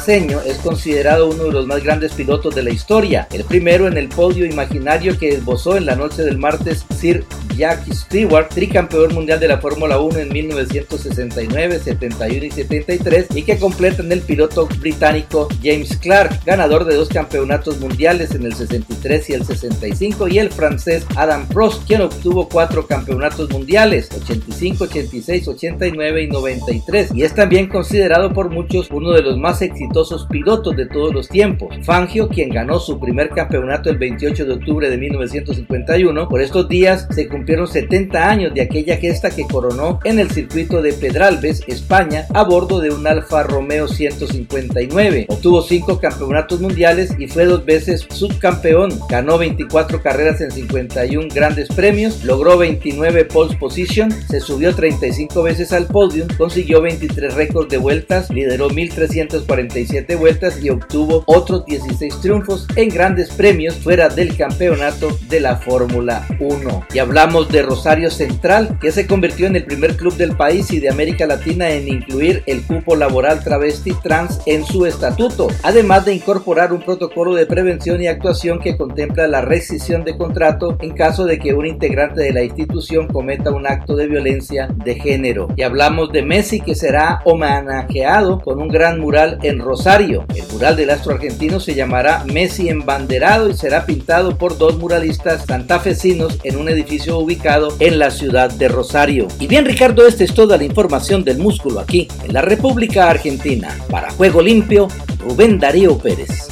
Es 0.06 0.58
considerado 0.58 1.28
uno 1.28 1.44
de 1.44 1.52
los 1.52 1.66
más 1.66 1.82
grandes 1.82 2.12
pilotos 2.12 2.54
de 2.54 2.62
la 2.62 2.70
historia, 2.70 3.26
el 3.32 3.42
primero 3.44 3.88
en 3.88 3.96
el 3.96 4.08
podio 4.08 4.46
imaginario 4.46 5.18
que 5.18 5.30
esbozó 5.30 5.76
en 5.76 5.86
la 5.86 5.96
noche 5.96 6.22
del 6.22 6.38
martes 6.38 6.84
Sir 6.96 7.24
Jackie 7.56 7.94
Stewart, 7.94 8.48
tricampeón 8.48 9.14
mundial 9.14 9.40
de 9.40 9.48
la 9.48 9.58
Fórmula 9.58 9.98
1 9.98 10.18
en 10.18 10.28
1969, 10.28 11.78
71 11.78 12.44
y 12.44 12.50
73, 12.50 13.26
y 13.34 13.42
que 13.42 13.58
completan 13.58 14.12
el 14.12 14.20
piloto 14.20 14.66
británico 14.78 15.48
James 15.62 15.96
Clark, 15.96 16.44
ganador 16.44 16.84
de 16.84 16.96
dos 16.96 17.08
campeonatos 17.08 17.80
mundiales 17.80 18.34
en 18.34 18.44
el 18.44 18.54
63 18.54 19.30
y 19.30 19.32
el 19.32 19.44
65, 19.44 20.28
y 20.28 20.38
el 20.38 20.50
francés 20.50 21.06
Adam 21.16 21.46
Prost, 21.48 21.86
quien 21.86 22.02
obtuvo 22.02 22.48
cuatro 22.48 22.86
campeonatos 22.86 23.50
mundiales, 23.50 24.10
85, 24.12 24.84
86, 24.84 25.48
89 25.48 26.22
y 26.22 26.28
93, 26.28 27.10
y 27.14 27.22
es 27.22 27.34
también 27.34 27.68
considerado 27.68 28.32
por 28.32 28.50
muchos 28.50 28.90
uno 28.90 29.12
de 29.12 29.22
los 29.22 29.38
más 29.38 29.62
exitosos 29.62 30.26
pilotos 30.26 30.76
de 30.76 30.86
todos 30.86 31.14
los 31.14 31.28
tiempos. 31.28 31.74
Fangio, 31.84 32.28
quien 32.28 32.50
ganó 32.50 32.78
su 32.78 33.00
primer 33.00 33.30
campeonato 33.30 33.90
el 33.90 33.98
28 33.98 34.44
de 34.44 34.54
octubre 34.54 34.90
de 34.90 34.98
1951, 34.98 36.28
por 36.28 36.40
estos 36.40 36.68
días 36.68 37.08
se 37.10 37.28
cumplió 37.28 37.45
cumplieron 37.46 37.68
70 37.68 38.28
años 38.28 38.54
de 38.54 38.60
aquella 38.60 38.96
gesta 38.96 39.30
que 39.30 39.44
coronó 39.44 40.00
en 40.02 40.18
el 40.18 40.32
circuito 40.32 40.82
de 40.82 40.92
Pedralbes, 40.92 41.62
España, 41.68 42.26
a 42.34 42.42
bordo 42.42 42.80
de 42.80 42.90
un 42.90 43.06
Alfa 43.06 43.44
Romeo 43.44 43.86
159. 43.86 45.26
Obtuvo 45.28 45.62
5 45.62 46.00
campeonatos 46.00 46.60
mundiales 46.60 47.14
y 47.20 47.28
fue 47.28 47.44
dos 47.44 47.64
veces 47.64 48.04
subcampeón. 48.10 48.98
Ganó 49.08 49.38
24 49.38 50.02
carreras 50.02 50.40
en 50.40 50.50
51 50.50 51.28
grandes 51.32 51.68
premios, 51.68 52.24
logró 52.24 52.58
29 52.58 53.26
pole 53.26 53.56
position, 53.56 54.10
se 54.28 54.40
subió 54.40 54.74
35 54.74 55.40
veces 55.44 55.72
al 55.72 55.86
podio, 55.86 56.26
consiguió 56.36 56.80
23 56.80 57.32
récords 57.34 57.70
de 57.70 57.76
vueltas, 57.76 58.28
lideró 58.28 58.70
1347 58.70 60.16
vueltas 60.16 60.60
y 60.60 60.70
obtuvo 60.70 61.22
otros 61.26 61.64
16 61.66 62.20
triunfos 62.20 62.66
en 62.74 62.88
grandes 62.88 63.30
premios 63.30 63.76
fuera 63.76 64.08
del 64.08 64.36
campeonato 64.36 65.16
de 65.28 65.38
la 65.38 65.58
Fórmula 65.58 66.26
1. 66.40 66.86
Y 66.92 66.98
hablamos 66.98 67.35
de 67.44 67.62
Rosario 67.62 68.10
Central, 68.10 68.78
que 68.80 68.90
se 68.90 69.06
convirtió 69.06 69.46
en 69.46 69.56
el 69.56 69.64
primer 69.64 69.96
club 69.96 70.16
del 70.16 70.34
país 70.34 70.70
y 70.70 70.80
de 70.80 70.88
América 70.88 71.26
Latina 71.26 71.70
en 71.70 71.86
incluir 71.86 72.42
el 72.46 72.62
cupo 72.62 72.96
laboral 72.96 73.44
travesti 73.44 73.92
trans 74.02 74.40
en 74.46 74.64
su 74.64 74.86
estatuto, 74.86 75.48
además 75.62 76.06
de 76.06 76.14
incorporar 76.14 76.72
un 76.72 76.80
protocolo 76.80 77.34
de 77.34 77.44
prevención 77.44 78.02
y 78.02 78.06
actuación 78.06 78.58
que 78.58 78.78
contempla 78.78 79.28
la 79.28 79.42
rescisión 79.42 80.02
de 80.02 80.16
contrato 80.16 80.78
en 80.80 80.94
caso 80.94 81.26
de 81.26 81.38
que 81.38 81.52
un 81.52 81.66
integrante 81.66 82.22
de 82.22 82.32
la 82.32 82.42
institución 82.42 83.06
cometa 83.06 83.50
un 83.50 83.66
acto 83.66 83.96
de 83.96 84.06
violencia 84.06 84.68
de 84.74 84.94
género. 84.94 85.48
Y 85.56 85.62
hablamos 85.62 86.10
de 86.12 86.22
Messi 86.22 86.60
que 86.60 86.74
será 86.74 87.20
homenajeado 87.24 88.40
con 88.40 88.62
un 88.62 88.68
gran 88.68 88.98
mural 88.98 89.38
en 89.42 89.58
Rosario. 89.58 90.24
El 90.34 90.44
mural 90.50 90.76
del 90.76 90.88
astro 90.88 91.12
argentino 91.12 91.60
se 91.60 91.74
llamará 91.74 92.24
Messi 92.24 92.70
embanderado 92.70 93.50
y 93.50 93.54
será 93.54 93.84
pintado 93.84 94.38
por 94.38 94.56
dos 94.56 94.78
muralistas 94.78 95.44
santafesinos 95.44 96.38
en 96.42 96.56
un 96.56 96.70
edificio 96.70 97.25
ubicado 97.26 97.76
en 97.80 97.98
la 97.98 98.10
ciudad 98.10 98.50
de 98.50 98.68
Rosario. 98.68 99.26
Y 99.40 99.48
bien 99.48 99.64
Ricardo, 99.64 100.06
esta 100.06 100.22
es 100.22 100.32
toda 100.32 100.56
la 100.56 100.64
información 100.64 101.24
del 101.24 101.38
músculo 101.38 101.80
aquí 101.80 102.08
en 102.24 102.32
la 102.32 102.40
República 102.40 103.10
Argentina. 103.10 103.76
Para 103.90 104.10
Juego 104.12 104.40
Limpio, 104.40 104.88
Rubén 105.18 105.58
Darío 105.58 105.98
Pérez. 105.98 106.48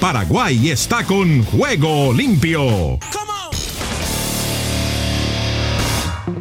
Paraguay 0.00 0.70
está 0.70 1.04
con 1.04 1.44
Juego 1.44 2.12
Limpio. 2.14 2.98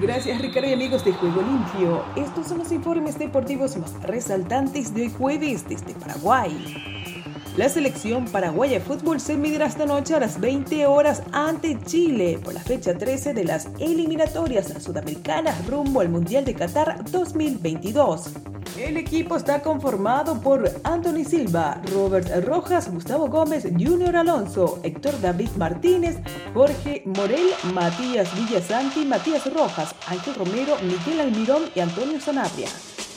Gracias 0.10 0.42
Ricardo 0.42 0.68
y 0.68 0.74
amigos 0.74 1.06
de 1.06 1.13
Juego 1.13 1.39
Limpio. 1.44 2.04
Estos 2.16 2.48
son 2.48 2.58
los 2.58 2.72
informes 2.72 3.20
deportivos 3.20 3.78
más 3.78 3.94
resaltantes 4.01 4.92
de 4.92 5.04
hoy 5.04 5.10
jueves 5.16 5.70
desde 5.70 5.94
Paraguay. 5.94 6.51
La 7.56 7.70
selección 7.70 8.25
paraguaya 8.25 8.80
de 8.80 8.84
fútbol 8.84 9.20
se 9.20 9.38
medirá 9.38 9.68
esta 9.68 9.86
noche 9.86 10.16
a 10.16 10.20
las 10.20 10.39
20 10.39 10.88
horas 10.88 11.22
ante 11.32 11.80
Chile 11.84 12.39
por 12.44 12.56
la 12.56 12.60
fecha 12.60 12.98
13 12.98 13.36
de 13.36 13.44
las 13.44 13.70
eliminatorias 13.78 14.74
sudamericanas 14.84 15.68
rumbo 15.68 16.01
al 16.01 16.10
Mundial 16.10 16.44
de 16.44 16.56
Qatar 16.56 17.06
2022. 17.12 18.32
El 18.80 18.96
equipo 18.96 19.36
está 19.36 19.62
conformado 19.62 20.40
por 20.40 20.72
Anthony 20.86 21.26
Silva, 21.26 21.82
Robert 21.92 22.30
Rojas, 22.46 22.90
Gustavo 22.90 23.28
Gómez, 23.28 23.68
Junior 23.78 24.16
Alonso, 24.16 24.80
Héctor 24.84 25.20
David 25.20 25.50
Martínez, 25.58 26.16
Jorge 26.54 27.04
Morel, 27.06 27.50
Matías 27.74 28.34
Villasanti, 28.34 29.04
Matías 29.04 29.54
Rojas, 29.54 29.94
Ángel 30.08 30.34
Romero, 30.36 30.78
Miguel 30.82 31.20
Almirón 31.20 31.64
y 31.76 31.82
Antonio 31.82 32.22
Sanabria. 32.22 32.70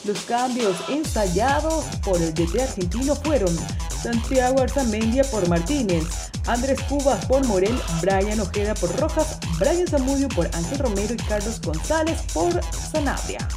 Los 0.03 0.19
cambios 0.25 0.75
ensayados 0.89 1.85
por 2.03 2.21
el 2.21 2.33
DT 2.33 2.61
argentino 2.61 3.15
fueron 3.15 3.55
Santiago 3.89 4.59
Arzamendia 4.59 5.23
por 5.23 5.47
Martínez, 5.47 6.29
Andrés 6.45 6.81
Cubas 6.89 7.25
por 7.25 7.47
Morel, 7.47 7.79
Brian 8.01 8.41
Ojeda 8.41 8.73
por 8.75 8.93
Rojas, 8.99 9.39
Brian 9.59 9.87
Zamudio 9.87 10.27
por 10.27 10.45
Ángel 10.47 10.79
Romero 10.79 11.13
y 11.13 11.17
Carlos 11.17 11.61
González 11.61 12.21
por 12.33 12.61
Sanabria. 12.73 13.47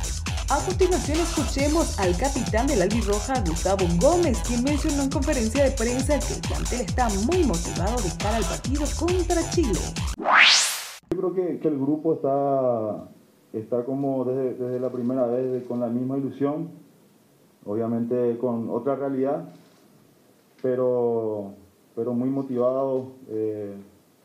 A 0.48 0.64
continuación 0.64 1.18
escuchemos 1.18 1.98
al 1.98 2.16
capitán 2.16 2.68
del 2.68 2.80
Albirroja, 2.80 3.34
Gustavo 3.40 3.84
Gómez, 4.00 4.40
quien 4.46 4.62
mencionó 4.62 5.02
en 5.02 5.10
conferencia 5.10 5.64
de 5.64 5.72
prensa 5.72 6.20
que 6.20 6.34
el 6.34 6.40
plantel 6.40 6.80
está 6.82 7.08
muy 7.26 7.42
motivado 7.42 7.96
de 8.00 8.10
cara 8.16 8.36
al 8.36 8.44
partido 8.44 8.84
contra 8.96 9.42
Chile. 9.50 9.80
Yo 11.10 11.18
creo 11.18 11.34
que, 11.34 11.66
el 11.66 11.76
grupo 11.76 12.14
está 12.14 13.08
está 13.52 13.84
como 13.84 14.24
desde, 14.24 14.78
la 14.78 14.88
primera 14.88 15.26
vez 15.26 15.66
con 15.66 15.80
la 15.80 15.88
misma 15.88 16.16
ilusión, 16.16 16.68
obviamente 17.64 18.38
con 18.38 18.70
otra 18.70 18.94
realidad, 18.94 19.48
pero, 20.62 21.54
pero 21.96 22.14
muy 22.14 22.28
motivado, 22.28 23.14
eh, 23.30 23.74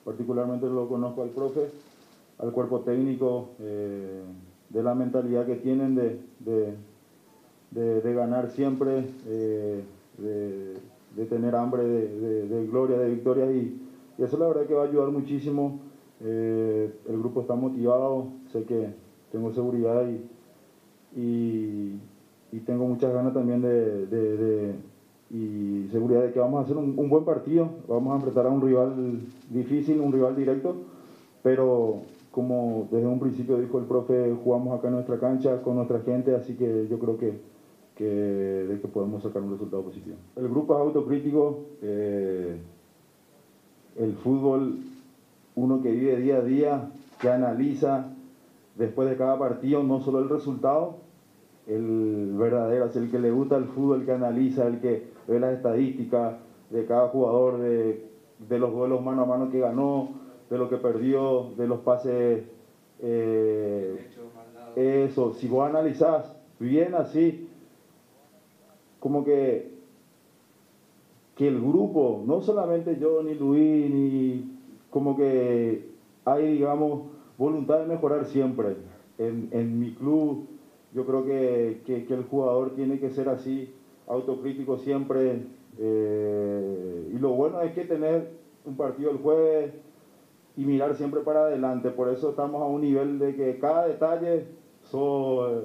particularmente 0.05 0.67
lo 0.67 0.87
conozco 0.87 1.23
al 1.23 1.29
profe, 1.29 1.71
al 2.37 2.51
cuerpo 2.51 2.81
técnico, 2.81 3.55
eh, 3.59 4.21
de 4.73 4.83
la 4.83 4.95
mentalidad 4.95 5.45
que 5.45 5.55
tienen 5.55 5.95
de, 5.95 6.19
de, 7.71 8.13
ganar 8.13 8.49
siempre, 8.49 9.05
eh, 9.27 9.83
de, 10.17 11.25
tener 11.25 11.55
hambre 11.55 11.83
de, 11.83 12.67
gloria, 12.67 12.97
de 12.97 13.09
victoria 13.09 13.51
y, 13.51 13.79
y, 14.17 14.23
eso 14.23 14.37
la 14.37 14.47
verdad 14.47 14.65
que 14.65 14.73
va 14.73 14.83
a 14.83 14.87
ayudar 14.87 15.09
muchísimo. 15.09 15.79
el 16.21 16.91
grupo 17.07 17.41
está 17.41 17.55
motivado, 17.55 18.27
sé 18.51 18.63
que 18.63 18.89
tengo 19.31 19.51
seguridad 19.53 20.05
y, 20.07 21.99
y, 22.51 22.59
tengo 22.65 22.85
muchas 22.85 23.13
ganas 23.13 23.33
también 23.33 23.61
de, 23.61 24.75
y 25.29 25.87
seguridad 25.91 26.21
de 26.23 26.31
que 26.31 26.39
vamos 26.39 26.59
a 26.59 26.63
hacer 26.63 26.77
un, 26.77 27.09
buen 27.09 27.23
partido, 27.23 27.69
vamos 27.87 28.11
a 28.13 28.15
enfrentar 28.17 28.45
a 28.45 28.49
un 28.49 28.61
rival 28.61 29.19
difícil, 29.49 29.99
un 29.99 30.11
rival 30.11 30.35
directo, 30.35 30.75
pero 31.43 32.01
como 32.31 32.87
desde 32.91 33.07
un 33.07 33.19
principio 33.19 33.57
dijo 33.57 33.79
el 33.79 33.85
profe, 33.85 34.35
jugamos 34.43 34.77
acá 34.77 34.87
en 34.87 34.95
nuestra 34.95 35.19
cancha 35.19 35.61
con 35.61 35.75
nuestra 35.75 35.99
gente, 35.99 36.35
así 36.35 36.55
que 36.55 36.87
yo 36.89 36.97
creo 36.97 37.17
que, 37.17 37.39
que, 37.95 38.05
de 38.05 38.77
podemos 38.87 39.21
sacar 39.21 39.41
un 39.41 39.51
resultado 39.51 39.83
positivo. 39.83 40.15
El 40.35 40.47
grupo 40.47 40.73
es 40.75 40.79
autocrítico, 40.79 41.59
eh, 41.81 42.57
el 43.97 44.13
fútbol, 44.15 44.79
uno 45.55 45.81
que 45.81 45.91
vive 45.91 46.15
día 46.17 46.37
a 46.37 46.41
día, 46.41 46.91
que 47.19 47.29
analiza, 47.29 48.13
después 48.75 49.09
de 49.09 49.17
cada 49.17 49.37
partido, 49.37 49.83
no 49.83 49.99
solo 49.99 50.19
el 50.19 50.29
resultado, 50.29 50.95
el 51.67 52.33
verdadero, 52.37 52.85
es 52.85 52.95
el 52.95 53.11
que 53.11 53.19
le 53.19 53.31
gusta 53.31 53.57
el 53.57 53.65
fútbol, 53.65 53.99
el 53.99 54.05
que 54.05 54.13
analiza, 54.13 54.67
el 54.67 54.79
que 54.79 55.11
ve 55.27 55.39
las 55.39 55.53
estadísticas 55.53 56.35
de 56.69 56.85
cada 56.85 57.09
jugador, 57.09 57.59
de, 57.59 58.09
los 58.49 58.71
duelos 58.73 59.03
mano 59.03 59.23
a 59.23 59.25
mano 59.25 59.51
que 59.51 59.59
ganó, 59.59 60.20
de 60.51 60.57
lo 60.57 60.69
que 60.69 60.77
perdió, 60.77 61.53
de 61.57 61.65
los 61.65 61.79
pases. 61.79 62.43
Eh, 62.99 64.07
eso, 64.75 65.33
si 65.33 65.47
vos 65.47 65.67
analizás 65.67 66.35
bien 66.59 66.93
así, 66.93 67.47
como 68.99 69.23
que, 69.23 69.71
que 71.35 71.47
el 71.47 71.59
grupo, 71.59 72.21
no 72.27 72.41
solamente 72.41 72.97
yo, 72.99 73.23
ni 73.23 73.33
Luis, 73.33 73.89
ni 73.89 74.57
como 74.89 75.15
que 75.15 75.89
hay, 76.25 76.53
digamos, 76.53 77.03
voluntad 77.37 77.79
de 77.79 77.87
mejorar 77.87 78.25
siempre. 78.25 78.75
En, 79.17 79.79
mi 79.79 79.93
club 79.93 80.47
yo 80.93 81.05
creo 81.05 81.25
que, 81.25 81.81
el 81.87 82.23
jugador 82.29 82.75
tiene 82.75 82.99
que 82.99 83.09
ser 83.09 83.29
así, 83.29 83.73
autocrítico 84.05 84.77
siempre. 84.77 85.43
Eh, 85.79 87.13
y 87.15 87.19
lo 87.19 87.29
bueno 87.29 87.61
es 87.61 87.71
que 87.73 87.85
tener 87.85 88.31
un 88.65 88.75
partido 88.75 89.11
el 89.11 89.17
jueves 89.17 89.71
y 90.61 90.65
mirar 90.65 90.95
siempre 90.95 91.21
para 91.21 91.45
adelante. 91.45 91.89
Por 91.89 92.07
eso 92.09 92.29
estamos 92.29 92.61
a 92.61 92.65
un 92.65 92.81
nivel 92.81 93.17
de 93.17 93.35
que 93.35 93.57
cada 93.57 93.87
detalle, 93.87 94.45
so, 94.83 95.63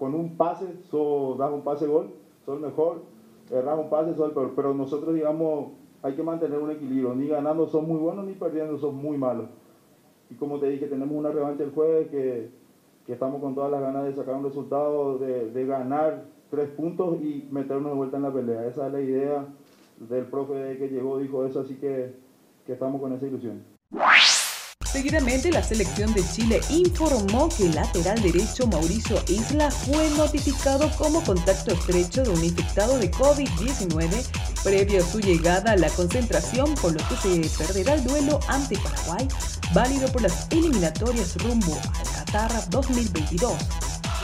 con 0.00 0.12
un 0.12 0.36
pase, 0.36 0.66
so, 0.90 1.36
das 1.38 1.52
un 1.52 1.62
pase 1.62 1.86
gol, 1.86 2.10
son 2.44 2.62
mejor, 2.62 3.02
erras 3.48 3.78
un 3.78 3.88
pase, 3.88 4.12
sos 4.14 4.26
el 4.26 4.34
peor. 4.34 4.52
Pero 4.56 4.74
nosotros, 4.74 5.14
digamos, 5.14 5.68
hay 6.02 6.14
que 6.14 6.22
mantener 6.24 6.58
un 6.58 6.72
equilibrio. 6.72 7.14
Ni 7.14 7.28
ganando 7.28 7.68
son 7.68 7.86
muy 7.86 7.98
buenos, 7.98 8.26
ni 8.26 8.32
perdiendo 8.32 8.76
son 8.76 8.96
muy 8.96 9.16
malos. 9.16 9.46
Y 10.30 10.34
como 10.34 10.58
te 10.58 10.68
dije, 10.68 10.86
tenemos 10.86 11.16
una 11.16 11.30
revancha 11.30 11.62
el 11.62 11.70
jueves 11.70 12.08
que, 12.08 12.50
que 13.06 13.12
estamos 13.12 13.40
con 13.40 13.54
todas 13.54 13.70
las 13.70 13.80
ganas 13.80 14.04
de 14.04 14.14
sacar 14.14 14.34
un 14.34 14.42
resultado, 14.42 15.18
de, 15.18 15.52
de, 15.52 15.64
ganar 15.64 16.24
tres 16.50 16.70
puntos 16.70 17.22
y 17.22 17.48
meternos 17.52 17.92
de 17.92 17.96
vuelta 17.96 18.16
en 18.16 18.24
la 18.24 18.32
pelea. 18.32 18.66
Esa 18.66 18.88
es 18.88 18.92
la 18.92 19.00
idea 19.00 19.46
del 20.00 20.24
profe 20.26 20.76
que 20.76 20.88
llegó, 20.88 21.18
dijo 21.18 21.46
eso, 21.46 21.60
así 21.60 21.76
que, 21.76 22.16
que 22.66 22.72
estamos 22.72 23.00
con 23.00 23.12
esa 23.12 23.28
ilusión. 23.28 23.75
Seguidamente, 24.96 25.50
la 25.50 25.62
selección 25.62 26.14
de 26.14 26.24
Chile 26.32 26.60
informó 26.70 27.48
que 27.50 27.66
el 27.66 27.74
lateral 27.74 28.20
derecho 28.22 28.66
Mauricio 28.66 29.22
Isla 29.28 29.70
fue 29.70 30.08
notificado 30.10 30.90
como 30.96 31.22
contacto 31.22 31.74
estrecho 31.74 32.22
de 32.22 32.30
un 32.30 32.42
infectado 32.42 32.96
de 32.98 33.10
COVID-19 33.10 34.08
previo 34.62 35.04
a 35.04 35.06
su 35.06 35.20
llegada 35.20 35.72
a 35.72 35.76
la 35.76 35.90
concentración, 35.90 36.74
por 36.76 36.92
lo 36.92 37.08
que 37.08 37.16
se 37.16 37.58
perderá 37.58 37.94
el 37.94 38.04
duelo 38.04 38.40
ante 38.48 38.78
Paraguay, 38.78 39.28
válido 39.74 40.10
por 40.10 40.22
las 40.22 40.46
eliminatorias 40.50 41.36
rumbo 41.42 41.78
al 41.98 42.10
Qatar 42.12 42.70
2022 42.70 43.52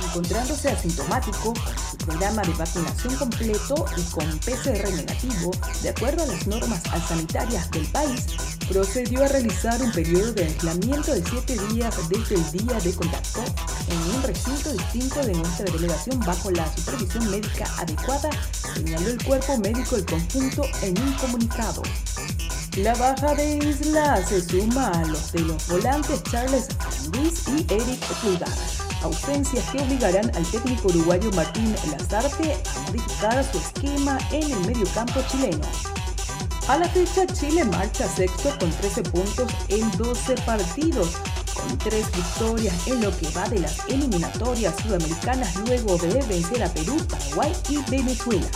encontrándose 0.07 0.71
asintomático, 0.71 1.55
su 1.91 1.97
programa 1.99 2.43
de 2.43 2.53
vacunación 2.55 3.17
completo 3.17 3.87
y 3.97 4.03
con 4.11 4.27
PCR 4.39 4.93
negativo, 4.95 5.51
de 5.83 5.89
acuerdo 5.89 6.23
a 6.23 6.27
las 6.27 6.47
normas 6.47 6.83
sanitarias 7.09 7.71
del 7.71 7.87
país, 7.87 8.27
procedió 8.73 9.23
a 9.23 9.29
realizar 9.29 9.83
un 9.83 9.93
periodo 9.93 10.33
de 10.33 10.45
aislamiento 10.45 11.13
de 11.13 11.23
7 11.23 11.59
días 11.75 11.95
desde 12.09 12.37
el 12.37 12.53
día 12.53 12.81
de 12.81 12.95
contacto 12.95 13.45
en 13.89 14.17
un 14.17 14.23
recinto 14.23 14.73
distinto 14.73 15.27
de 15.27 15.35
nuestra 15.35 15.71
delegación 15.71 16.19
bajo 16.21 16.51
la 16.51 16.75
supervisión 16.75 17.31
médica 17.31 17.67
adecuada, 17.79 18.31
señaló 18.75 19.09
el 19.09 19.23
cuerpo 19.25 19.59
médico 19.59 19.97
del 19.97 20.07
conjunto 20.07 20.63
en 20.83 20.99
un 21.03 21.13
comunicado. 21.15 21.83
La 22.79 22.95
baja 22.95 23.35
de 23.35 23.59
Isla 23.59 24.25
se 24.27 24.41
suma 24.41 24.89
a 24.89 25.05
los 25.05 25.33
de 25.33 25.41
los 25.41 25.69
volantes 25.69 26.23
Charles 26.31 26.69
Luis 27.13 27.45
y 27.49 27.67
Eric 27.75 28.01
Pulgar. 28.23 28.49
ausencias 29.03 29.69
que 29.71 29.83
obligarán 29.83 30.35
al 30.35 30.47
técnico 30.51 30.89
uruguayo 30.89 31.31
Martín 31.33 31.75
Lazarte 31.91 32.55
a 32.55 32.81
modificar 32.81 33.45
su 33.53 33.59
esquema 33.59 34.19
en 34.31 34.51
el 34.51 34.61
mediocampo 34.67 35.21
chileno. 35.31 35.67
A 36.69 36.79
la 36.79 36.89
fecha, 36.89 37.27
Chile 37.27 37.65
marcha 37.65 38.09
sexto 38.09 38.51
con 38.61 38.71
13 38.71 39.03
puntos 39.03 39.53
en 39.69 39.91
12 39.99 40.35
partidos, 40.47 41.17
con 41.55 41.77
tres 41.79 42.07
victorias 42.13 42.87
en 42.87 43.03
lo 43.03 43.17
que 43.17 43.29
va 43.31 43.49
de 43.49 43.59
las 43.59 43.81
eliminatorias 43.89 44.75
sudamericanas 44.81 45.57
luego 45.57 45.99
de 45.99 46.23
vencer 46.23 46.63
a 46.63 46.73
Perú, 46.73 46.97
Paraguay 47.09 47.53
y 47.69 47.79
Venezuela. 47.91 48.47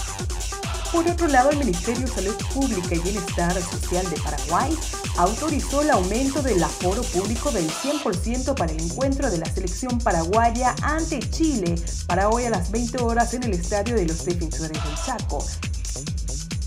Por 0.93 1.07
otro 1.09 1.27
lado, 1.27 1.51
el 1.51 1.59
Ministerio 1.59 2.03
de 2.03 2.13
Salud 2.13 2.37
Pública 2.55 2.95
y 2.95 3.01
Bienestar 3.01 3.53
Social 3.61 4.09
de 4.09 4.17
Paraguay 4.21 4.75
autorizó 5.19 5.83
el 5.83 5.91
aumento 5.91 6.43
del 6.43 6.63
aforo 6.63 7.03
público 7.03 7.51
del 7.51 7.69
100% 7.69 8.55
para 8.55 8.73
el 8.73 8.81
encuentro 8.81 9.31
de 9.31 9.39
la 9.39 9.53
selección 9.53 9.99
paraguaya 9.99 10.77
ante 10.83 11.19
Chile 11.31 11.75
para 12.07 12.29
hoy 12.29 12.45
a 12.45 12.51
las 12.51 12.71
20 12.71 13.03
horas 13.03 13.35
en 13.35 13.43
el 13.43 13.55
Estadio 13.55 13.97
de 13.97 14.07
los 14.07 14.25
Defensores 14.25 14.83
del 14.83 14.95
Chaco. 15.05 15.45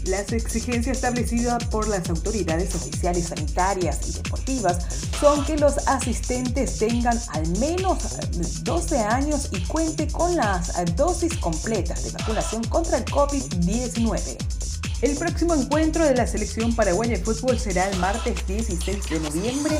Las 0.10 0.32
exigencias 0.34 0.98
establecidas 0.98 1.64
por 1.66 1.88
las 1.88 2.10
autoridades 2.10 2.74
oficiales 2.74 3.28
sanitarias 3.28 4.00
y 4.10 4.14
deportivas 4.14 4.80
son 5.20 5.46
que 5.46 5.56
los 5.56 5.88
asistentes 5.88 6.80
tengan 6.80 7.20
al 7.30 7.48
menos 7.60 8.18
12 8.64 8.98
años 8.98 9.50
y 9.52 9.64
cuente 9.66 10.08
con 10.08 10.36
las 10.36 10.74
dosis 10.96 11.38
completas 11.38 12.06
de 12.06 12.12
vacunación 12.12 12.64
contra 12.64 12.98
el 12.98 13.06
COVID-19. 13.06 14.38
El 15.04 15.16
próximo 15.16 15.54
encuentro 15.54 16.04
de 16.04 16.16
la 16.16 16.26
selección 16.26 16.76
paraguaya 16.76 17.18
de 17.18 17.24
fútbol 17.24 17.60
será 17.60 17.88
el 17.88 17.98
martes 18.00 18.48
16 18.48 19.10
de 19.12 19.20
noviembre. 19.20 19.78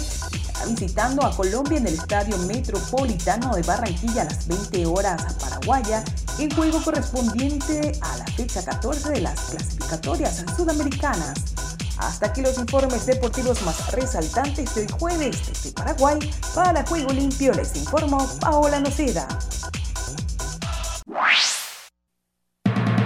Visitando 0.68 1.26
a 1.26 1.36
Colombia 1.36 1.78
en 1.78 1.88
el 1.88 1.94
Estadio 1.96 2.38
Metropolitano 2.40 3.56
de 3.56 3.62
Barranquilla 3.64 4.22
a 4.22 4.26
las 4.26 4.48
20 4.48 4.86
horas 4.86 5.22
a 5.26 5.38
Paraguaya, 5.38 6.04
el 6.40 6.54
juego 6.54 6.82
correspondiente 6.84 7.92
a 8.02 8.18
la 8.18 8.26
fecha 8.26 8.64
14 8.64 9.10
de 9.10 9.22
las 9.22 9.40
clasificatorias 9.40 10.46
sudamericanas. 10.56 11.56
Hasta 11.98 12.28
aquí 12.28 12.42
los 12.42 12.58
informes 12.58 13.06
deportivos 13.06 13.62
más 13.64 13.92
resaltantes 13.92 14.74
del 14.76 14.90
jueves 14.92 15.48
desde 15.48 15.72
Paraguay. 15.72 16.20
Para 16.56 16.86
Juego 16.86 17.12
Limpio 17.12 17.54
les 17.54 17.76
informó 17.76 18.26
Paola 18.40 18.80
Noceda. 18.80 19.28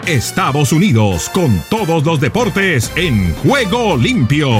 Estados 0.05 0.73
Unidos 0.73 1.29
con 1.29 1.63
todos 1.69 2.03
los 2.03 2.19
deportes 2.19 2.91
en 2.95 3.33
juego 3.35 3.95
limpio. 3.95 4.59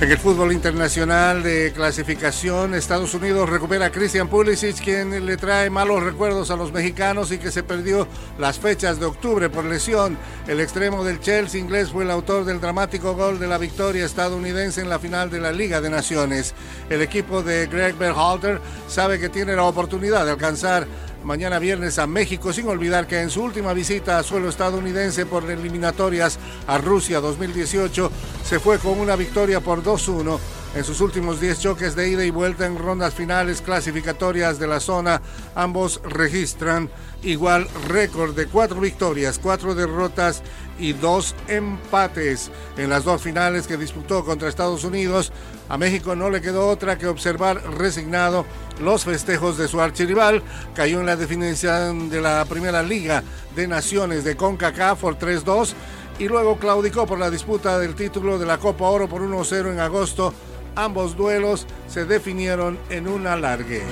En 0.00 0.12
el 0.12 0.18
fútbol 0.18 0.52
internacional 0.52 1.42
de 1.42 1.72
clasificación, 1.74 2.72
Estados 2.72 3.14
Unidos 3.14 3.50
recupera 3.50 3.86
a 3.86 3.90
Christian 3.90 4.28
Pulisic, 4.28 4.80
quien 4.80 5.26
le 5.26 5.36
trae 5.36 5.70
malos 5.70 6.04
recuerdos 6.04 6.52
a 6.52 6.56
los 6.56 6.72
mexicanos 6.72 7.32
y 7.32 7.38
que 7.38 7.50
se 7.50 7.64
perdió 7.64 8.06
las 8.38 8.60
fechas 8.60 9.00
de 9.00 9.06
octubre 9.06 9.50
por 9.50 9.64
lesión. 9.64 10.16
El 10.46 10.60
extremo 10.60 11.02
del 11.02 11.18
Chelsea 11.18 11.60
inglés 11.60 11.90
fue 11.90 12.04
el 12.04 12.12
autor 12.12 12.44
del 12.44 12.60
dramático 12.60 13.14
gol 13.14 13.40
de 13.40 13.48
la 13.48 13.58
victoria 13.58 14.06
estadounidense 14.06 14.82
en 14.82 14.88
la 14.88 15.00
final 15.00 15.30
de 15.30 15.40
la 15.40 15.50
Liga 15.50 15.80
de 15.80 15.90
Naciones. 15.90 16.54
El 16.88 17.02
equipo 17.02 17.42
de 17.42 17.66
Greg 17.66 17.96
Berhalter 17.96 18.60
sabe 18.86 19.18
que 19.18 19.28
tiene 19.28 19.56
la 19.56 19.64
oportunidad 19.64 20.24
de 20.24 20.30
alcanzar 20.30 20.86
mañana 21.24 21.58
viernes 21.58 21.98
a 21.98 22.06
México, 22.06 22.52
sin 22.52 22.68
olvidar 22.68 23.06
que 23.06 23.20
en 23.20 23.30
su 23.30 23.42
última 23.42 23.72
visita 23.72 24.18
a 24.18 24.22
suelo 24.22 24.48
estadounidense 24.48 25.26
por 25.26 25.50
eliminatorias 25.50 26.38
a 26.66 26.78
Rusia 26.78 27.20
2018 27.20 28.10
se 28.44 28.60
fue 28.60 28.78
con 28.78 28.98
una 28.98 29.16
victoria 29.16 29.60
por 29.60 29.82
2-1 29.82 30.38
en 30.74 30.84
sus 30.84 31.00
últimos 31.00 31.40
10 31.40 31.60
choques 31.60 31.96
de 31.96 32.08
ida 32.08 32.24
y 32.24 32.30
vuelta 32.30 32.66
en 32.66 32.78
rondas 32.78 33.14
finales 33.14 33.62
clasificatorias 33.62 34.58
de 34.58 34.66
la 34.66 34.80
zona. 34.80 35.22
Ambos 35.54 36.00
registran 36.04 36.90
igual 37.22 37.66
récord 37.88 38.34
de 38.34 38.46
cuatro 38.46 38.80
victorias, 38.80 39.38
cuatro 39.42 39.74
derrotas 39.74 40.42
y 40.78 40.92
dos 40.92 41.34
empates 41.48 42.50
en 42.76 42.90
las 42.90 43.04
dos 43.04 43.22
finales 43.22 43.66
que 43.66 43.76
disputó 43.76 44.24
contra 44.24 44.48
Estados 44.48 44.84
Unidos. 44.84 45.32
A 45.68 45.76
México 45.76 46.14
no 46.14 46.30
le 46.30 46.40
quedó 46.40 46.68
otra 46.68 46.98
que 46.98 47.06
observar 47.06 47.62
resignado 47.76 48.46
los 48.80 49.04
festejos 49.04 49.58
de 49.58 49.68
su 49.68 49.80
archirival. 49.80 50.42
Cayó 50.74 51.00
en 51.00 51.06
la 51.06 51.16
definición 51.16 52.08
de 52.10 52.20
la 52.20 52.44
primera 52.44 52.82
liga 52.82 53.22
de 53.56 53.66
naciones 53.66 54.22
de 54.24 54.36
CONCACAF 54.36 55.00
por 55.00 55.18
3-2 55.18 55.74
y 56.18 56.28
luego 56.28 56.58
claudicó 56.58 57.06
por 57.06 57.18
la 57.18 57.30
disputa 57.30 57.78
del 57.78 57.94
título 57.94 58.38
de 58.38 58.46
la 58.46 58.58
Copa 58.58 58.88
Oro 58.88 59.08
por 59.08 59.22
1-0 59.22 59.72
en 59.72 59.80
agosto. 59.80 60.32
Ambos 60.78 61.16
duelos 61.16 61.66
se 61.88 62.04
definieron 62.04 62.78
en 62.88 63.08
un 63.08 63.26
alargue. 63.26 63.82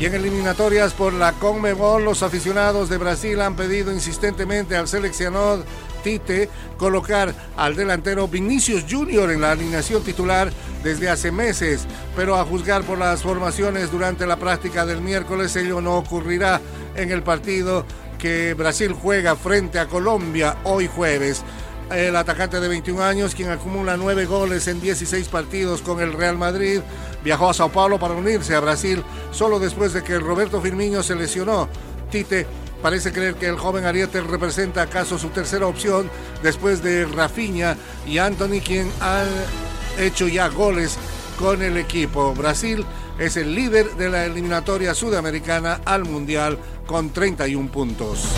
Y 0.00 0.06
en 0.06 0.14
eliminatorias 0.14 0.92
por 0.94 1.12
la 1.12 1.30
Conmebol, 1.34 2.04
los 2.04 2.24
aficionados 2.24 2.88
de 2.88 2.98
Brasil 2.98 3.40
han 3.40 3.54
pedido 3.54 3.92
insistentemente 3.92 4.74
al 4.74 4.88
seleccionador 4.88 5.64
Tite 6.02 6.48
colocar 6.76 7.32
al 7.56 7.76
delantero 7.76 8.26
Vinicius 8.26 8.84
Junior 8.90 9.30
en 9.30 9.40
la 9.40 9.52
alineación 9.52 10.02
titular 10.02 10.50
desde 10.82 11.08
hace 11.08 11.30
meses, 11.30 11.86
pero 12.16 12.34
a 12.34 12.44
juzgar 12.44 12.82
por 12.82 12.98
las 12.98 13.22
formaciones 13.22 13.92
durante 13.92 14.26
la 14.26 14.38
práctica 14.38 14.84
del 14.84 15.02
miércoles, 15.02 15.54
ello 15.54 15.80
no 15.80 15.98
ocurrirá 15.98 16.60
en 16.96 17.12
el 17.12 17.22
partido 17.22 17.86
que 18.18 18.54
Brasil 18.54 18.92
juega 18.92 19.36
frente 19.36 19.78
a 19.78 19.86
Colombia 19.86 20.56
hoy 20.64 20.88
jueves. 20.88 21.44
El 21.90 22.16
atacante 22.16 22.60
de 22.60 22.68
21 22.68 23.02
años, 23.02 23.34
quien 23.34 23.50
acumula 23.50 23.96
9 23.96 24.24
goles 24.26 24.66
en 24.68 24.80
16 24.80 25.28
partidos 25.28 25.82
con 25.82 26.00
el 26.00 26.12
Real 26.12 26.38
Madrid, 26.38 26.80
viajó 27.22 27.50
a 27.50 27.54
Sao 27.54 27.70
Paulo 27.70 27.98
para 27.98 28.14
unirse 28.14 28.54
a 28.54 28.60
Brasil 28.60 29.02
solo 29.32 29.58
después 29.58 29.92
de 29.92 30.02
que 30.02 30.18
Roberto 30.18 30.60
Firmino 30.60 31.02
se 31.02 31.14
lesionó. 31.14 31.68
Tite 32.10 32.46
parece 32.82 33.12
creer 33.12 33.34
que 33.34 33.48
el 33.48 33.56
joven 33.56 33.84
Ariete 33.84 34.20
representa 34.22 34.82
acaso 34.82 35.18
su 35.18 35.28
tercera 35.28 35.66
opción 35.66 36.10
después 36.42 36.82
de 36.82 37.04
Rafinha 37.04 37.76
y 38.06 38.18
Anthony, 38.18 38.60
quien 38.64 38.90
han 39.00 39.26
hecho 39.98 40.26
ya 40.26 40.48
goles 40.48 40.98
con 41.38 41.62
el 41.62 41.76
equipo. 41.76 42.34
Brasil 42.34 42.84
es 43.18 43.36
el 43.36 43.54
líder 43.54 43.94
de 43.96 44.10
la 44.10 44.24
eliminatoria 44.24 44.94
sudamericana 44.94 45.80
al 45.84 46.04
Mundial 46.04 46.58
con 46.86 47.10
31 47.10 47.70
puntos. 47.70 48.28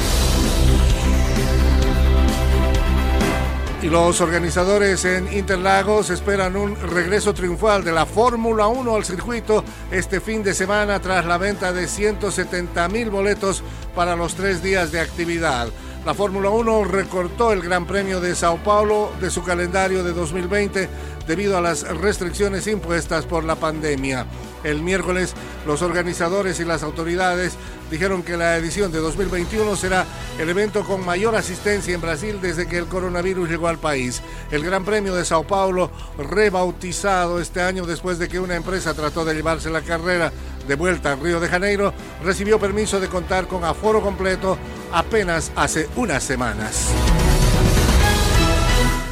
Los 3.90 4.20
organizadores 4.20 5.04
en 5.04 5.32
Interlagos 5.32 6.10
esperan 6.10 6.56
un 6.56 6.74
regreso 6.74 7.32
triunfal 7.32 7.84
de 7.84 7.92
la 7.92 8.04
Fórmula 8.04 8.66
1 8.66 8.96
al 8.96 9.04
circuito 9.04 9.62
este 9.92 10.20
fin 10.20 10.42
de 10.42 10.54
semana 10.54 11.00
tras 11.00 11.24
la 11.24 11.38
venta 11.38 11.72
de 11.72 11.86
170 11.86 12.88
mil 12.88 13.10
boletos 13.10 13.62
para 13.94 14.16
los 14.16 14.34
tres 14.34 14.60
días 14.60 14.90
de 14.90 15.00
actividad. 15.00 15.68
La 16.04 16.14
Fórmula 16.14 16.50
1 16.50 16.84
recortó 16.84 17.52
el 17.52 17.62
Gran 17.62 17.86
Premio 17.86 18.20
de 18.20 18.34
Sao 18.34 18.56
Paulo 18.58 19.12
de 19.20 19.30
su 19.30 19.44
calendario 19.44 20.02
de 20.02 20.12
2020 20.12 20.88
debido 21.26 21.56
a 21.56 21.60
las 21.60 21.82
restricciones 21.82 22.66
impuestas 22.66 23.24
por 23.24 23.44
la 23.44 23.54
pandemia. 23.54 24.26
El 24.66 24.82
miércoles, 24.82 25.32
los 25.64 25.80
organizadores 25.80 26.58
y 26.58 26.64
las 26.64 26.82
autoridades 26.82 27.54
dijeron 27.88 28.24
que 28.24 28.36
la 28.36 28.56
edición 28.56 28.90
de 28.90 28.98
2021 28.98 29.76
será 29.76 30.04
el 30.40 30.50
evento 30.50 30.84
con 30.84 31.06
mayor 31.06 31.36
asistencia 31.36 31.94
en 31.94 32.00
Brasil 32.00 32.40
desde 32.42 32.66
que 32.66 32.76
el 32.76 32.86
coronavirus 32.86 33.48
llegó 33.48 33.68
al 33.68 33.78
país. 33.78 34.22
El 34.50 34.64
Gran 34.64 34.84
Premio 34.84 35.14
de 35.14 35.24
Sao 35.24 35.46
Paulo, 35.46 35.92
rebautizado 36.18 37.40
este 37.40 37.62
año 37.62 37.86
después 37.86 38.18
de 38.18 38.28
que 38.28 38.40
una 38.40 38.56
empresa 38.56 38.92
trató 38.92 39.24
de 39.24 39.34
llevarse 39.34 39.70
la 39.70 39.82
carrera 39.82 40.32
de 40.66 40.74
vuelta 40.74 41.12
a 41.12 41.14
Río 41.14 41.38
de 41.38 41.46
Janeiro, 41.46 41.94
recibió 42.24 42.58
permiso 42.58 42.98
de 42.98 43.06
contar 43.06 43.46
con 43.46 43.62
aforo 43.62 44.02
completo 44.02 44.58
apenas 44.92 45.52
hace 45.54 45.88
unas 45.94 46.24
semanas. 46.24 46.88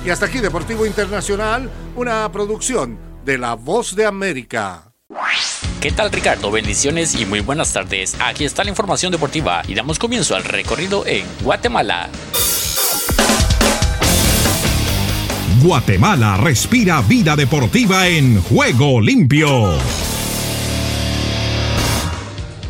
Y 0.05 0.11
hasta 0.11 0.27
aquí 0.27 0.41
Deportivo 0.41 0.85
Internacional, 0.85 1.71
una 1.95 2.31
producción 2.33 2.99
de 3.25 3.39
La 3.39 3.55
Voz 3.55 3.95
de 3.95 4.05
América. 4.05 4.91
¿Qué 5.85 5.93
tal 5.93 6.11
Ricardo? 6.11 6.51
Bendiciones 6.51 7.15
y 7.15 7.27
muy 7.27 7.41
buenas 7.41 7.75
tardes. 7.75 8.17
Aquí 8.19 8.47
está 8.47 8.65
la 8.65 8.71
información 8.71 9.13
deportiva 9.13 9.61
y 9.69 9.75
damos 9.75 9.99
comienzo 9.99 10.35
al 10.35 10.43
recorrido 10.43 11.05
en 11.07 11.27
Guatemala. 11.43 12.09
Guatemala 15.63 16.39
respira 16.39 17.03
vida 17.03 17.37
deportiva 17.37 18.09
en 18.09 18.41
juego 18.41 18.99
limpio. 19.03 19.75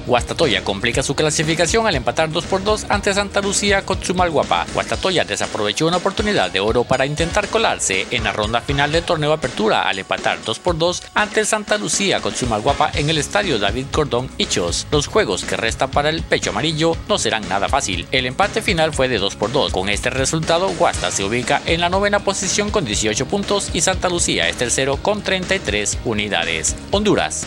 Guastatoya 0.07 0.62
complica 0.62 1.03
su 1.03 1.14
clasificación 1.14 1.87
al 1.87 1.95
empatar 1.95 2.31
2 2.31 2.45
por 2.45 2.62
2 2.62 2.87
ante 2.88 3.14
Santa 3.14 3.40
Lucía 3.40 3.83
con 3.83 4.01
Chumalguapa. 4.01 4.67
Guastatoya 4.75 5.25
desaprovechó 5.25 5.87
una 5.87 5.97
oportunidad 5.97 6.51
de 6.51 6.61
oro 6.61 6.85
para 6.85 7.07
intentar 7.07 7.49
colarse 7.49 8.07
en 8.11 8.25
la 8.25 8.33
ronda 8.33 8.61
final 8.61 8.93
del 8.93 9.03
torneo 9.03 9.33
Apertura 9.33 9.88
al 9.88 9.99
empatar 9.99 10.38
2 10.45 10.59
por 10.59 10.77
2 10.77 11.03
ante 11.14 11.45
Santa 11.45 11.79
Lucía 11.79 12.21
con 12.21 12.35
Chumalguapa 12.35 12.90
en 12.95 13.09
el 13.09 13.19
estadio 13.19 13.59
David 13.59 13.87
Cordón 13.90 14.31
Hichos. 14.37 14.87
Los 14.90 15.07
juegos 15.07 15.45
que 15.45 15.57
restan 15.57 15.90
para 15.90 16.11
el 16.11 16.23
pecho 16.23 16.51
amarillo 16.51 16.97
no 17.09 17.19
serán 17.19 17.49
nada 17.49 17.69
fácil. 17.69 18.07
El 18.12 18.27
empate 18.27 18.62
final 18.62 18.93
fue 18.93 19.09
de 19.09 19.19
2 19.19 19.37
por 19.37 19.53
2. 19.53 19.73
Con 19.73 19.88
este 19.88 20.11
resultado, 20.11 20.69
Guasta 20.79 21.11
se 21.11 21.25
ubica 21.25 21.62
en 21.67 21.81
la 21.81 21.88
novena 21.88 22.21
posición 22.21 22.71
con 22.71 22.85
18 22.85 23.27
puntos 23.27 23.71
y 23.73 23.81
Santa 23.81 24.09
Lucía 24.09 24.49
es 24.49 24.57
tercero 24.57 24.99
con 24.99 25.23
33 25.23 25.99
unidades. 26.05 26.77
Honduras. 26.90 27.47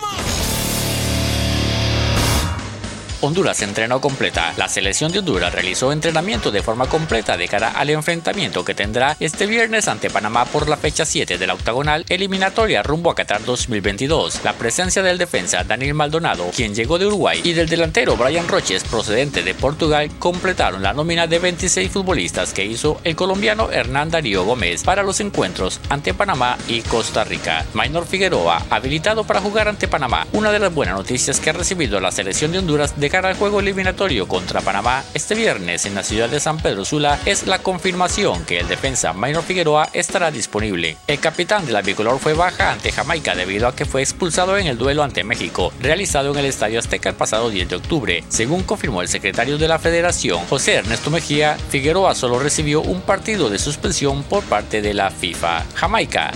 Honduras 3.21 3.61
entrenó 3.61 4.01
completa. 4.01 4.53
La 4.57 4.67
selección 4.67 5.11
de 5.11 5.19
Honduras 5.19 5.53
realizó 5.53 5.91
entrenamiento 5.91 6.49
de 6.49 6.63
forma 6.63 6.87
completa 6.87 7.37
de 7.37 7.47
cara 7.47 7.69
al 7.69 7.91
enfrentamiento 7.91 8.65
que 8.65 8.73
tendrá 8.73 9.15
este 9.19 9.45
viernes 9.45 9.87
ante 9.87 10.09
Panamá 10.09 10.45
por 10.45 10.67
la 10.67 10.75
fecha 10.75 11.05
7 11.05 11.37
de 11.37 11.47
la 11.47 11.53
octagonal 11.53 12.03
eliminatoria 12.09 12.81
rumbo 12.81 13.11
a 13.11 13.15
Qatar 13.15 13.45
2022. 13.45 14.43
La 14.43 14.53
presencia 14.53 15.03
del 15.03 15.19
defensa 15.19 15.63
Daniel 15.63 15.93
Maldonado, 15.93 16.49
quien 16.55 16.73
llegó 16.73 16.97
de 16.97 17.05
Uruguay, 17.05 17.41
y 17.43 17.53
del 17.53 17.69
delantero 17.69 18.17
Brian 18.17 18.47
Roches, 18.47 18.83
procedente 18.83 19.43
de 19.43 19.53
Portugal, 19.53 20.09
completaron 20.17 20.81
la 20.81 20.93
nómina 20.93 21.27
de 21.27 21.37
26 21.37 21.91
futbolistas 21.91 22.53
que 22.53 22.65
hizo 22.65 22.99
el 23.03 23.15
colombiano 23.15 23.69
Hernán 23.71 24.09
Darío 24.09 24.45
Gómez 24.45 24.83
para 24.83 25.03
los 25.03 25.19
encuentros 25.19 25.79
ante 25.89 26.15
Panamá 26.15 26.57
y 26.67 26.81
Costa 26.81 27.23
Rica. 27.23 27.65
Maynor 27.73 28.07
Figueroa, 28.07 28.65
habilitado 28.71 29.25
para 29.25 29.41
jugar 29.41 29.67
ante 29.67 29.87
Panamá. 29.87 30.25
Una 30.33 30.51
de 30.51 30.57
las 30.57 30.73
buenas 30.73 30.95
noticias 30.95 31.39
que 31.39 31.51
ha 31.51 31.53
recibido 31.53 31.99
la 31.99 32.11
selección 32.11 32.51
de 32.51 32.57
Honduras 32.57 32.99
de 32.99 33.10
cara 33.11 33.27
al 33.27 33.35
juego 33.35 33.59
eliminatorio 33.59 34.25
contra 34.25 34.61
Panamá 34.61 35.03
este 35.13 35.35
viernes 35.35 35.85
en 35.85 35.95
la 35.95 36.03
ciudad 36.03 36.29
de 36.29 36.39
San 36.39 36.57
Pedro 36.57 36.85
Sula 36.85 37.19
es 37.25 37.45
la 37.45 37.59
confirmación 37.59 38.45
que 38.45 38.59
el 38.59 38.69
defensa 38.69 39.11
Minor 39.11 39.43
Figueroa 39.43 39.89
estará 39.91 40.31
disponible. 40.31 40.95
El 41.07 41.19
capitán 41.19 41.65
de 41.65 41.73
la 41.73 41.81
bicolor 41.81 42.19
fue 42.19 42.33
baja 42.33 42.71
ante 42.71 42.93
Jamaica 42.93 43.35
debido 43.35 43.67
a 43.67 43.75
que 43.75 43.83
fue 43.83 44.01
expulsado 44.01 44.57
en 44.57 44.67
el 44.67 44.77
duelo 44.77 45.03
ante 45.03 45.25
México, 45.25 45.73
realizado 45.81 46.31
en 46.31 46.37
el 46.37 46.45
Estadio 46.45 46.79
Azteca 46.79 47.09
el 47.09 47.15
pasado 47.15 47.49
10 47.49 47.67
de 47.67 47.75
octubre. 47.75 48.23
Según 48.29 48.63
confirmó 48.63 49.01
el 49.01 49.09
secretario 49.09 49.57
de 49.57 49.67
la 49.67 49.77
federación, 49.77 50.45
José 50.47 50.75
Ernesto 50.75 51.09
Mejía, 51.09 51.57
Figueroa 51.69 52.15
solo 52.15 52.39
recibió 52.39 52.81
un 52.81 53.01
partido 53.01 53.49
de 53.49 53.59
suspensión 53.59 54.23
por 54.23 54.41
parte 54.45 54.81
de 54.81 54.93
la 54.93 55.11
FIFA. 55.11 55.65
Jamaica 55.75 56.31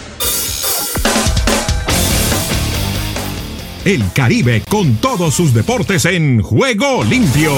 el 3.85 4.11
Caribe 4.13 4.63
con 4.67 4.95
todos 4.95 5.35
sus 5.35 5.53
deportes 5.53 6.05
en 6.05 6.41
juego 6.41 7.03
limpio. 7.03 7.53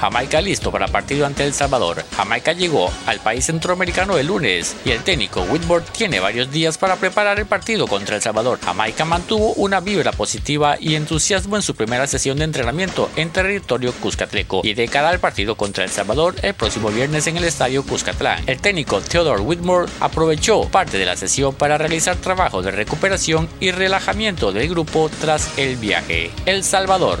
Jamaica 0.00 0.40
listo 0.40 0.72
para 0.72 0.88
partido 0.88 1.26
ante 1.26 1.44
El 1.44 1.52
Salvador. 1.52 2.04
Jamaica 2.16 2.52
llegó 2.52 2.90
al 3.06 3.20
país 3.20 3.44
centroamericano 3.44 4.16
el 4.16 4.28
lunes 4.28 4.74
y 4.84 4.92
el 4.92 5.02
técnico 5.02 5.42
Whitboard 5.42 5.84
tiene 5.92 6.20
varios 6.20 6.50
días 6.50 6.78
para 6.78 6.96
preparar 6.96 7.38
el 7.38 7.46
partido 7.46 7.86
contra 7.86 8.16
El 8.16 8.22
Salvador. 8.22 8.58
Jamaica 8.64 9.04
mantuvo 9.04 9.52
una 9.54 9.80
vibra 9.80 10.12
positiva 10.12 10.76
y 10.80 10.94
entusiasmo 10.94 11.56
en 11.56 11.62
su 11.62 11.74
primera 11.74 12.06
sesión 12.06 12.38
de 12.38 12.44
entrenamiento 12.44 13.10
en 13.16 13.30
territorio 13.30 13.92
cuscatleco 13.92 14.62
y 14.64 14.72
de 14.72 14.88
cara 14.88 15.10
al 15.10 15.20
partido 15.20 15.56
contra 15.56 15.84
El 15.84 15.90
Salvador 15.90 16.34
el 16.42 16.54
próximo 16.54 16.88
viernes 16.88 17.26
en 17.26 17.36
el 17.36 17.44
estadio 17.44 17.84
Cuscatlán. 17.84 18.42
El 18.46 18.60
técnico 18.60 19.00
Theodore 19.02 19.42
Whitmore 19.42 19.90
aprovechó 20.00 20.62
parte 20.68 20.96
de 20.96 21.04
la 21.04 21.16
sesión 21.16 21.54
para 21.54 21.76
realizar 21.76 22.16
trabajo 22.16 22.62
de 22.62 22.70
recuperación 22.70 23.48
y 23.60 23.70
relajamiento 23.70 24.52
del 24.52 24.68
grupo 24.68 25.10
tras 25.20 25.58
el 25.58 25.76
viaje. 25.76 26.30
El 26.46 26.64
Salvador. 26.64 27.20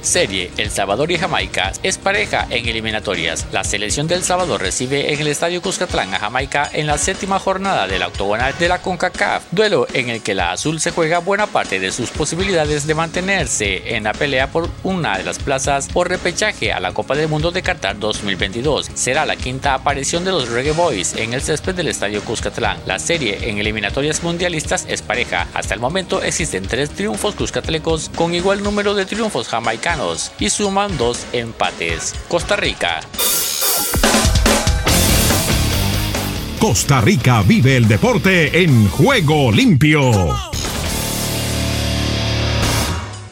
Serie 0.00 0.50
El 0.56 0.70
Salvador 0.70 1.10
y 1.10 1.18
Jamaica 1.18 1.72
es 1.82 1.98
pareja 1.98 2.46
en 2.50 2.66
eliminatorias. 2.66 3.46
La 3.52 3.64
selección 3.64 4.06
del 4.06 4.22
Salvador 4.22 4.60
recibe 4.60 5.12
en 5.12 5.20
el 5.20 5.26
Estadio 5.26 5.60
Cuscatlán 5.60 6.14
a 6.14 6.18
Jamaica 6.18 6.70
en 6.72 6.86
la 6.86 6.98
séptima 6.98 7.38
jornada 7.38 7.86
de 7.86 7.98
la 7.98 8.06
octogonal 8.06 8.54
de 8.58 8.68
la 8.68 8.80
CONCACAF, 8.80 9.44
duelo 9.50 9.86
en 9.92 10.08
el 10.08 10.22
que 10.22 10.34
la 10.34 10.52
azul 10.52 10.80
se 10.80 10.92
juega 10.92 11.18
buena 11.18 11.46
parte 11.46 11.80
de 11.80 11.90
sus 11.90 12.10
posibilidades 12.10 12.86
de 12.86 12.94
mantenerse 12.94 13.96
en 13.96 14.04
la 14.04 14.12
pelea 14.12 14.50
por 14.50 14.70
una 14.84 15.18
de 15.18 15.24
las 15.24 15.38
plazas 15.38 15.88
por 15.88 16.08
repechaje 16.08 16.72
a 16.72 16.80
la 16.80 16.92
Copa 16.92 17.16
del 17.16 17.28
Mundo 17.28 17.50
de 17.50 17.62
Qatar 17.62 17.98
2022. 17.98 18.90
Será 18.94 19.26
la 19.26 19.36
quinta 19.36 19.74
aparición 19.74 20.24
de 20.24 20.30
los 20.30 20.48
Reggae 20.48 20.72
Boys 20.72 21.14
en 21.14 21.34
el 21.34 21.42
césped 21.42 21.74
del 21.74 21.88
Estadio 21.88 22.22
Cuscatlán. 22.22 22.78
La 22.86 22.98
serie 22.98 23.48
en 23.48 23.58
eliminatorias 23.58 24.22
mundialistas 24.22 24.86
es 24.88 25.02
pareja. 25.02 25.48
Hasta 25.54 25.74
el 25.74 25.80
momento 25.80 26.22
existen 26.22 26.66
tres 26.66 26.90
triunfos 26.90 27.34
cuscatlecos 27.34 28.10
con 28.14 28.34
igual 28.34 28.62
número 28.62 28.94
de 28.94 29.06
triunfos 29.06 29.48
jamaicanos 29.48 29.87
y 30.38 30.50
suman 30.50 30.98
dos 30.98 31.24
empates. 31.32 32.14
Costa 32.28 32.56
Rica. 32.56 33.00
Costa 36.58 37.00
Rica 37.00 37.42
vive 37.42 37.76
el 37.76 37.88
deporte 37.88 38.62
en 38.62 38.88
juego 38.88 39.50
limpio. 39.50 40.47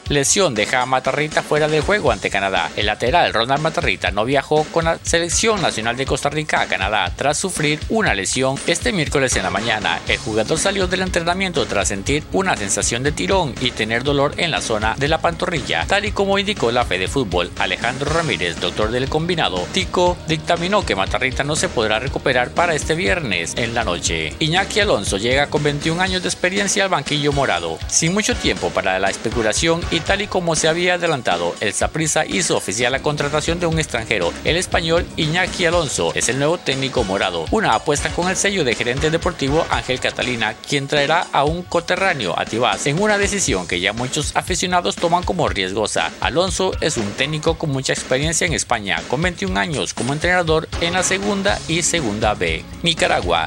Lesión 0.09 0.55
deja 0.55 0.83
a 0.83 0.87
Matarrita 0.87 1.43
fuera 1.43 1.67
del 1.67 1.83
juego 1.83 2.13
ante 2.13 2.31
Canadá. 2.31 2.71
El 2.77 2.87
lateral 2.87 3.35
Ronald 3.35 3.61
Matarrita 3.61 4.13
no 4.13 4.25
viajó 4.25 4.63
con 4.71 4.85
la 4.85 4.99
selección 5.03 5.61
nacional 5.61 5.97
de 5.97 6.07
Costa 6.07 6.31
Rica 6.31 6.61
a 6.61 6.67
Canadá 6.67 7.13
tras 7.17 7.39
sufrir 7.39 7.81
una 7.89 8.15
lesión 8.15 8.57
este 8.69 8.93
miércoles 8.93 9.35
en 9.35 9.43
la 9.43 9.51
mañana. 9.51 10.01
El 10.07 10.19
jugador 10.19 10.59
salió 10.59 10.87
del 10.87 11.03
entrenamiento 11.03 11.67
tras 11.67 11.89
sentir 11.89 12.23
una 12.33 12.57
sensación 12.57 13.03
de 13.03 13.11
tirón 13.11 13.53
y 13.61 13.73
tener 13.73 14.05
dolor 14.05 14.35
en 14.37 14.53
la 14.53 14.61
zona 14.61 14.95
de 14.97 15.09
la 15.09 15.19
pantorrilla, 15.19 15.85
tal 15.89 16.05
y 16.05 16.13
como 16.13 16.39
indicó 16.39 16.71
la 16.71 16.85
fe 16.85 16.99
de 16.99 17.09
fútbol. 17.09 17.51
Alejandro 17.59 18.13
Ramírez, 18.13 18.61
doctor 18.61 18.93
del 18.93 19.09
combinado, 19.09 19.67
Tico, 19.73 20.17
dictaminó 20.29 20.87
que 20.87 20.95
Matarrita 20.95 21.43
no 21.43 21.57
se 21.57 21.69
podrá 21.69 21.99
recuperar 21.99 22.51
para 22.51 22.77
este 22.77 22.95
viernes 22.95 23.55
en 23.57 23.75
la 23.75 23.83
noche. 23.83 24.35
Iñaki 24.39 24.79
Alonso 24.79 25.17
llega 25.17 25.49
con 25.49 25.65
21 25.65 26.01
años 26.01 26.23
de 26.23 26.29
experiencia 26.29 26.85
al 26.85 26.91
banquillo 26.91 27.33
morado, 27.33 27.77
sin 27.89 28.15
mucho 28.15 28.37
tiempo 28.37 28.71
para 28.71 29.01
la 29.01 29.11
especulación 29.11 29.81
y 29.97 30.01
tal 30.01 30.21
y 30.21 30.27
como 30.27 30.55
se 30.57 30.69
había 30.69 30.95
adelantado, 30.95 31.55
el 31.61 31.73
Saprissa 31.73 32.27
hizo 32.27 32.55
oficial 32.55 32.93
la 32.93 33.01
contratación 33.01 33.59
de 33.59 33.65
un 33.67 33.79
extranjero. 33.79 34.31
El 34.45 34.57
español 34.59 35.07
Iñaki 35.17 35.65
Alonso 35.65 36.13
es 36.15 36.29
el 36.29 36.39
nuevo 36.39 36.59
técnico 36.59 37.03
morado. 37.03 37.47
Una 37.51 37.75
apuesta 37.75 38.11
con 38.11 38.29
el 38.29 38.37
sello 38.37 38.63
de 38.63 38.75
gerente 38.75 39.11
deportivo 39.11 39.67
Ángel 39.71 39.99
Catalina, 39.99 40.55
quien 40.69 40.87
traerá 40.87 41.27
a 41.33 41.45
un 41.45 41.63
coterráneo 41.63 42.39
a 42.39 42.45
Tibás 42.45 42.87
en 42.87 43.01
una 43.01 43.17
decisión 43.17 43.67
que 43.67 43.81
ya 43.81 43.95
muchos 43.95 44.37
aficionados 44.37 44.97
toman 44.97 45.23
como 45.23 45.49
riesgosa. 45.49 46.13
Alonso 46.21 46.73
es 46.83 46.99
un 46.99 47.11
técnico 47.13 47.57
con 47.57 47.71
mucha 47.71 47.95
experiencia 47.95 48.47
en 48.47 48.53
España, 48.53 49.03
con 49.09 49.23
21 49.23 49.59
años 49.59 49.95
como 49.95 50.13
entrenador 50.13 50.69
en 50.83 50.93
la 50.93 51.05
segunda 51.05 51.59
y 51.69 51.83
segunda 51.83 52.35
B. 52.35 52.63
Nicaragua. 52.83 53.47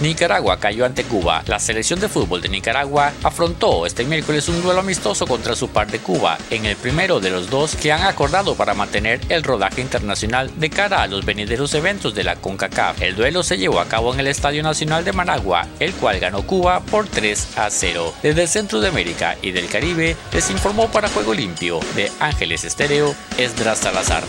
Nicaragua 0.00 0.58
cayó 0.60 0.84
ante 0.84 1.04
Cuba. 1.04 1.42
La 1.46 1.58
selección 1.58 2.00
de 2.00 2.08
fútbol 2.08 2.42
de 2.42 2.50
Nicaragua 2.50 3.12
afrontó 3.22 3.86
este 3.86 4.04
miércoles 4.04 4.48
un 4.48 4.62
duelo 4.62 4.80
amistoso 4.80 5.26
contra 5.26 5.56
su 5.56 5.68
par 5.68 5.90
de 5.90 6.00
Cuba, 6.00 6.36
en 6.50 6.66
el 6.66 6.76
primero 6.76 7.18
de 7.18 7.30
los 7.30 7.48
dos 7.48 7.76
que 7.76 7.92
han 7.92 8.02
acordado 8.02 8.54
para 8.54 8.74
mantener 8.74 9.20
el 9.30 9.42
rodaje 9.42 9.80
internacional 9.80 10.50
de 10.60 10.68
cara 10.68 11.02
a 11.02 11.06
los 11.06 11.24
venideros 11.24 11.72
eventos 11.74 12.14
de 12.14 12.24
la 12.24 12.36
CONCACAF. 12.36 13.00
El 13.00 13.16
duelo 13.16 13.42
se 13.42 13.56
llevó 13.56 13.80
a 13.80 13.88
cabo 13.88 14.12
en 14.12 14.20
el 14.20 14.26
Estadio 14.26 14.62
Nacional 14.62 15.04
de 15.04 15.12
Managua, 15.12 15.66
el 15.80 15.94
cual 15.94 16.20
ganó 16.20 16.42
Cuba 16.42 16.80
por 16.80 17.08
3 17.08 17.56
a 17.56 17.70
0. 17.70 18.14
Desde 18.22 18.42
el 18.42 18.48
centro 18.48 18.80
de 18.80 18.88
América 18.88 19.36
y 19.40 19.52
del 19.52 19.68
Caribe 19.68 20.16
les 20.32 20.50
informó 20.50 20.88
para 20.88 21.08
Juego 21.08 21.32
Limpio 21.32 21.80
de 21.94 22.12
Ángeles 22.20 22.64
Estéreo 22.64 23.14
Esdras 23.38 23.78
Salazar. 23.78 24.24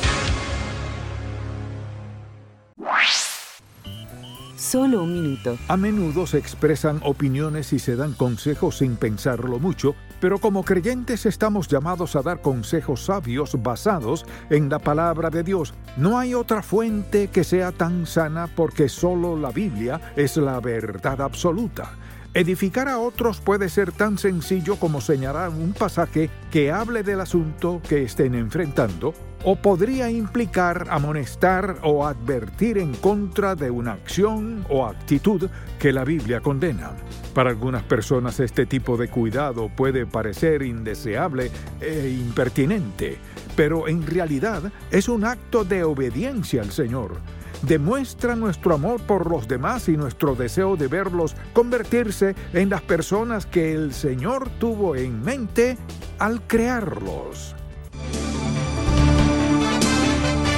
Solo 4.67 5.03
un 5.03 5.13
minuto. 5.13 5.57
A 5.69 5.77
menudo 5.77 6.27
se 6.27 6.37
expresan 6.37 6.99
opiniones 7.05 7.71
y 7.71 7.79
se 7.79 7.95
dan 7.95 8.11
consejos 8.11 8.79
sin 8.79 8.97
pensarlo 8.97 9.59
mucho, 9.59 9.95
pero 10.19 10.39
como 10.39 10.65
creyentes 10.65 11.25
estamos 11.25 11.69
llamados 11.69 12.17
a 12.17 12.21
dar 12.21 12.41
consejos 12.41 13.05
sabios 13.05 13.63
basados 13.63 14.25
en 14.49 14.67
la 14.67 14.79
palabra 14.79 15.29
de 15.29 15.43
Dios. 15.43 15.73
No 15.95 16.19
hay 16.19 16.33
otra 16.33 16.61
fuente 16.61 17.29
que 17.29 17.45
sea 17.45 17.71
tan 17.71 18.05
sana 18.05 18.49
porque 18.57 18.89
solo 18.89 19.37
la 19.37 19.51
Biblia 19.51 20.01
es 20.17 20.35
la 20.35 20.59
verdad 20.59 21.21
absoluta. 21.21 21.91
Edificar 22.37 22.87
a 22.87 22.99
otros 22.99 23.41
puede 23.41 23.67
ser 23.67 23.91
tan 23.91 24.19
sencillo 24.19 24.75
como 24.75 25.01
señalar 25.01 25.49
un 25.49 25.73
pasaje 25.73 26.29
que 26.51 26.71
hable 26.71 27.01
del 27.01 27.19
asunto 27.19 27.81
que 27.89 28.03
estén 28.03 28.35
enfrentando, 28.35 29.15
o 29.43 29.55
podría 29.55 30.11
implicar 30.11 30.85
amonestar 30.91 31.77
o 31.81 32.05
advertir 32.05 32.77
en 32.77 32.93
contra 32.93 33.55
de 33.55 33.71
una 33.71 33.93
acción 33.93 34.63
o 34.69 34.85
actitud 34.85 35.49
que 35.79 35.91
la 35.91 36.03
Biblia 36.03 36.39
condena. 36.39 36.91
Para 37.33 37.49
algunas 37.49 37.81
personas 37.81 38.39
este 38.39 38.67
tipo 38.67 38.97
de 38.97 39.07
cuidado 39.07 39.71
puede 39.75 40.05
parecer 40.05 40.61
indeseable 40.61 41.49
e 41.81 42.07
impertinente, 42.23 43.17
pero 43.55 43.87
en 43.87 44.05
realidad 44.05 44.71
es 44.91 45.09
un 45.09 45.25
acto 45.25 45.63
de 45.63 45.83
obediencia 45.83 46.61
al 46.61 46.69
Señor 46.69 47.17
demuestra 47.61 48.35
nuestro 48.35 48.75
amor 48.75 49.01
por 49.01 49.29
los 49.29 49.47
demás 49.47 49.89
y 49.89 49.97
nuestro 49.97 50.35
deseo 50.35 50.75
de 50.75 50.87
verlos 50.87 51.35
convertirse 51.53 52.35
en 52.53 52.69
las 52.69 52.81
personas 52.81 53.45
que 53.45 53.73
el 53.73 53.93
Señor 53.93 54.49
tuvo 54.59 54.95
en 54.95 55.21
mente 55.21 55.77
al 56.19 56.41
crearlos. 56.41 57.55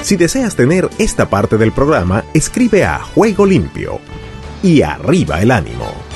Si 0.02 0.16
deseas 0.16 0.56
tener 0.56 0.90
esta 0.98 1.30
parte 1.30 1.58
del 1.58 1.72
programa, 1.72 2.24
escribe 2.34 2.86
a 2.86 3.00
Juego 3.00 3.46
Limpio 3.46 4.00
y 4.64 4.82
arriba 4.82 5.42
el 5.42 5.52
ánimo. 5.52 6.09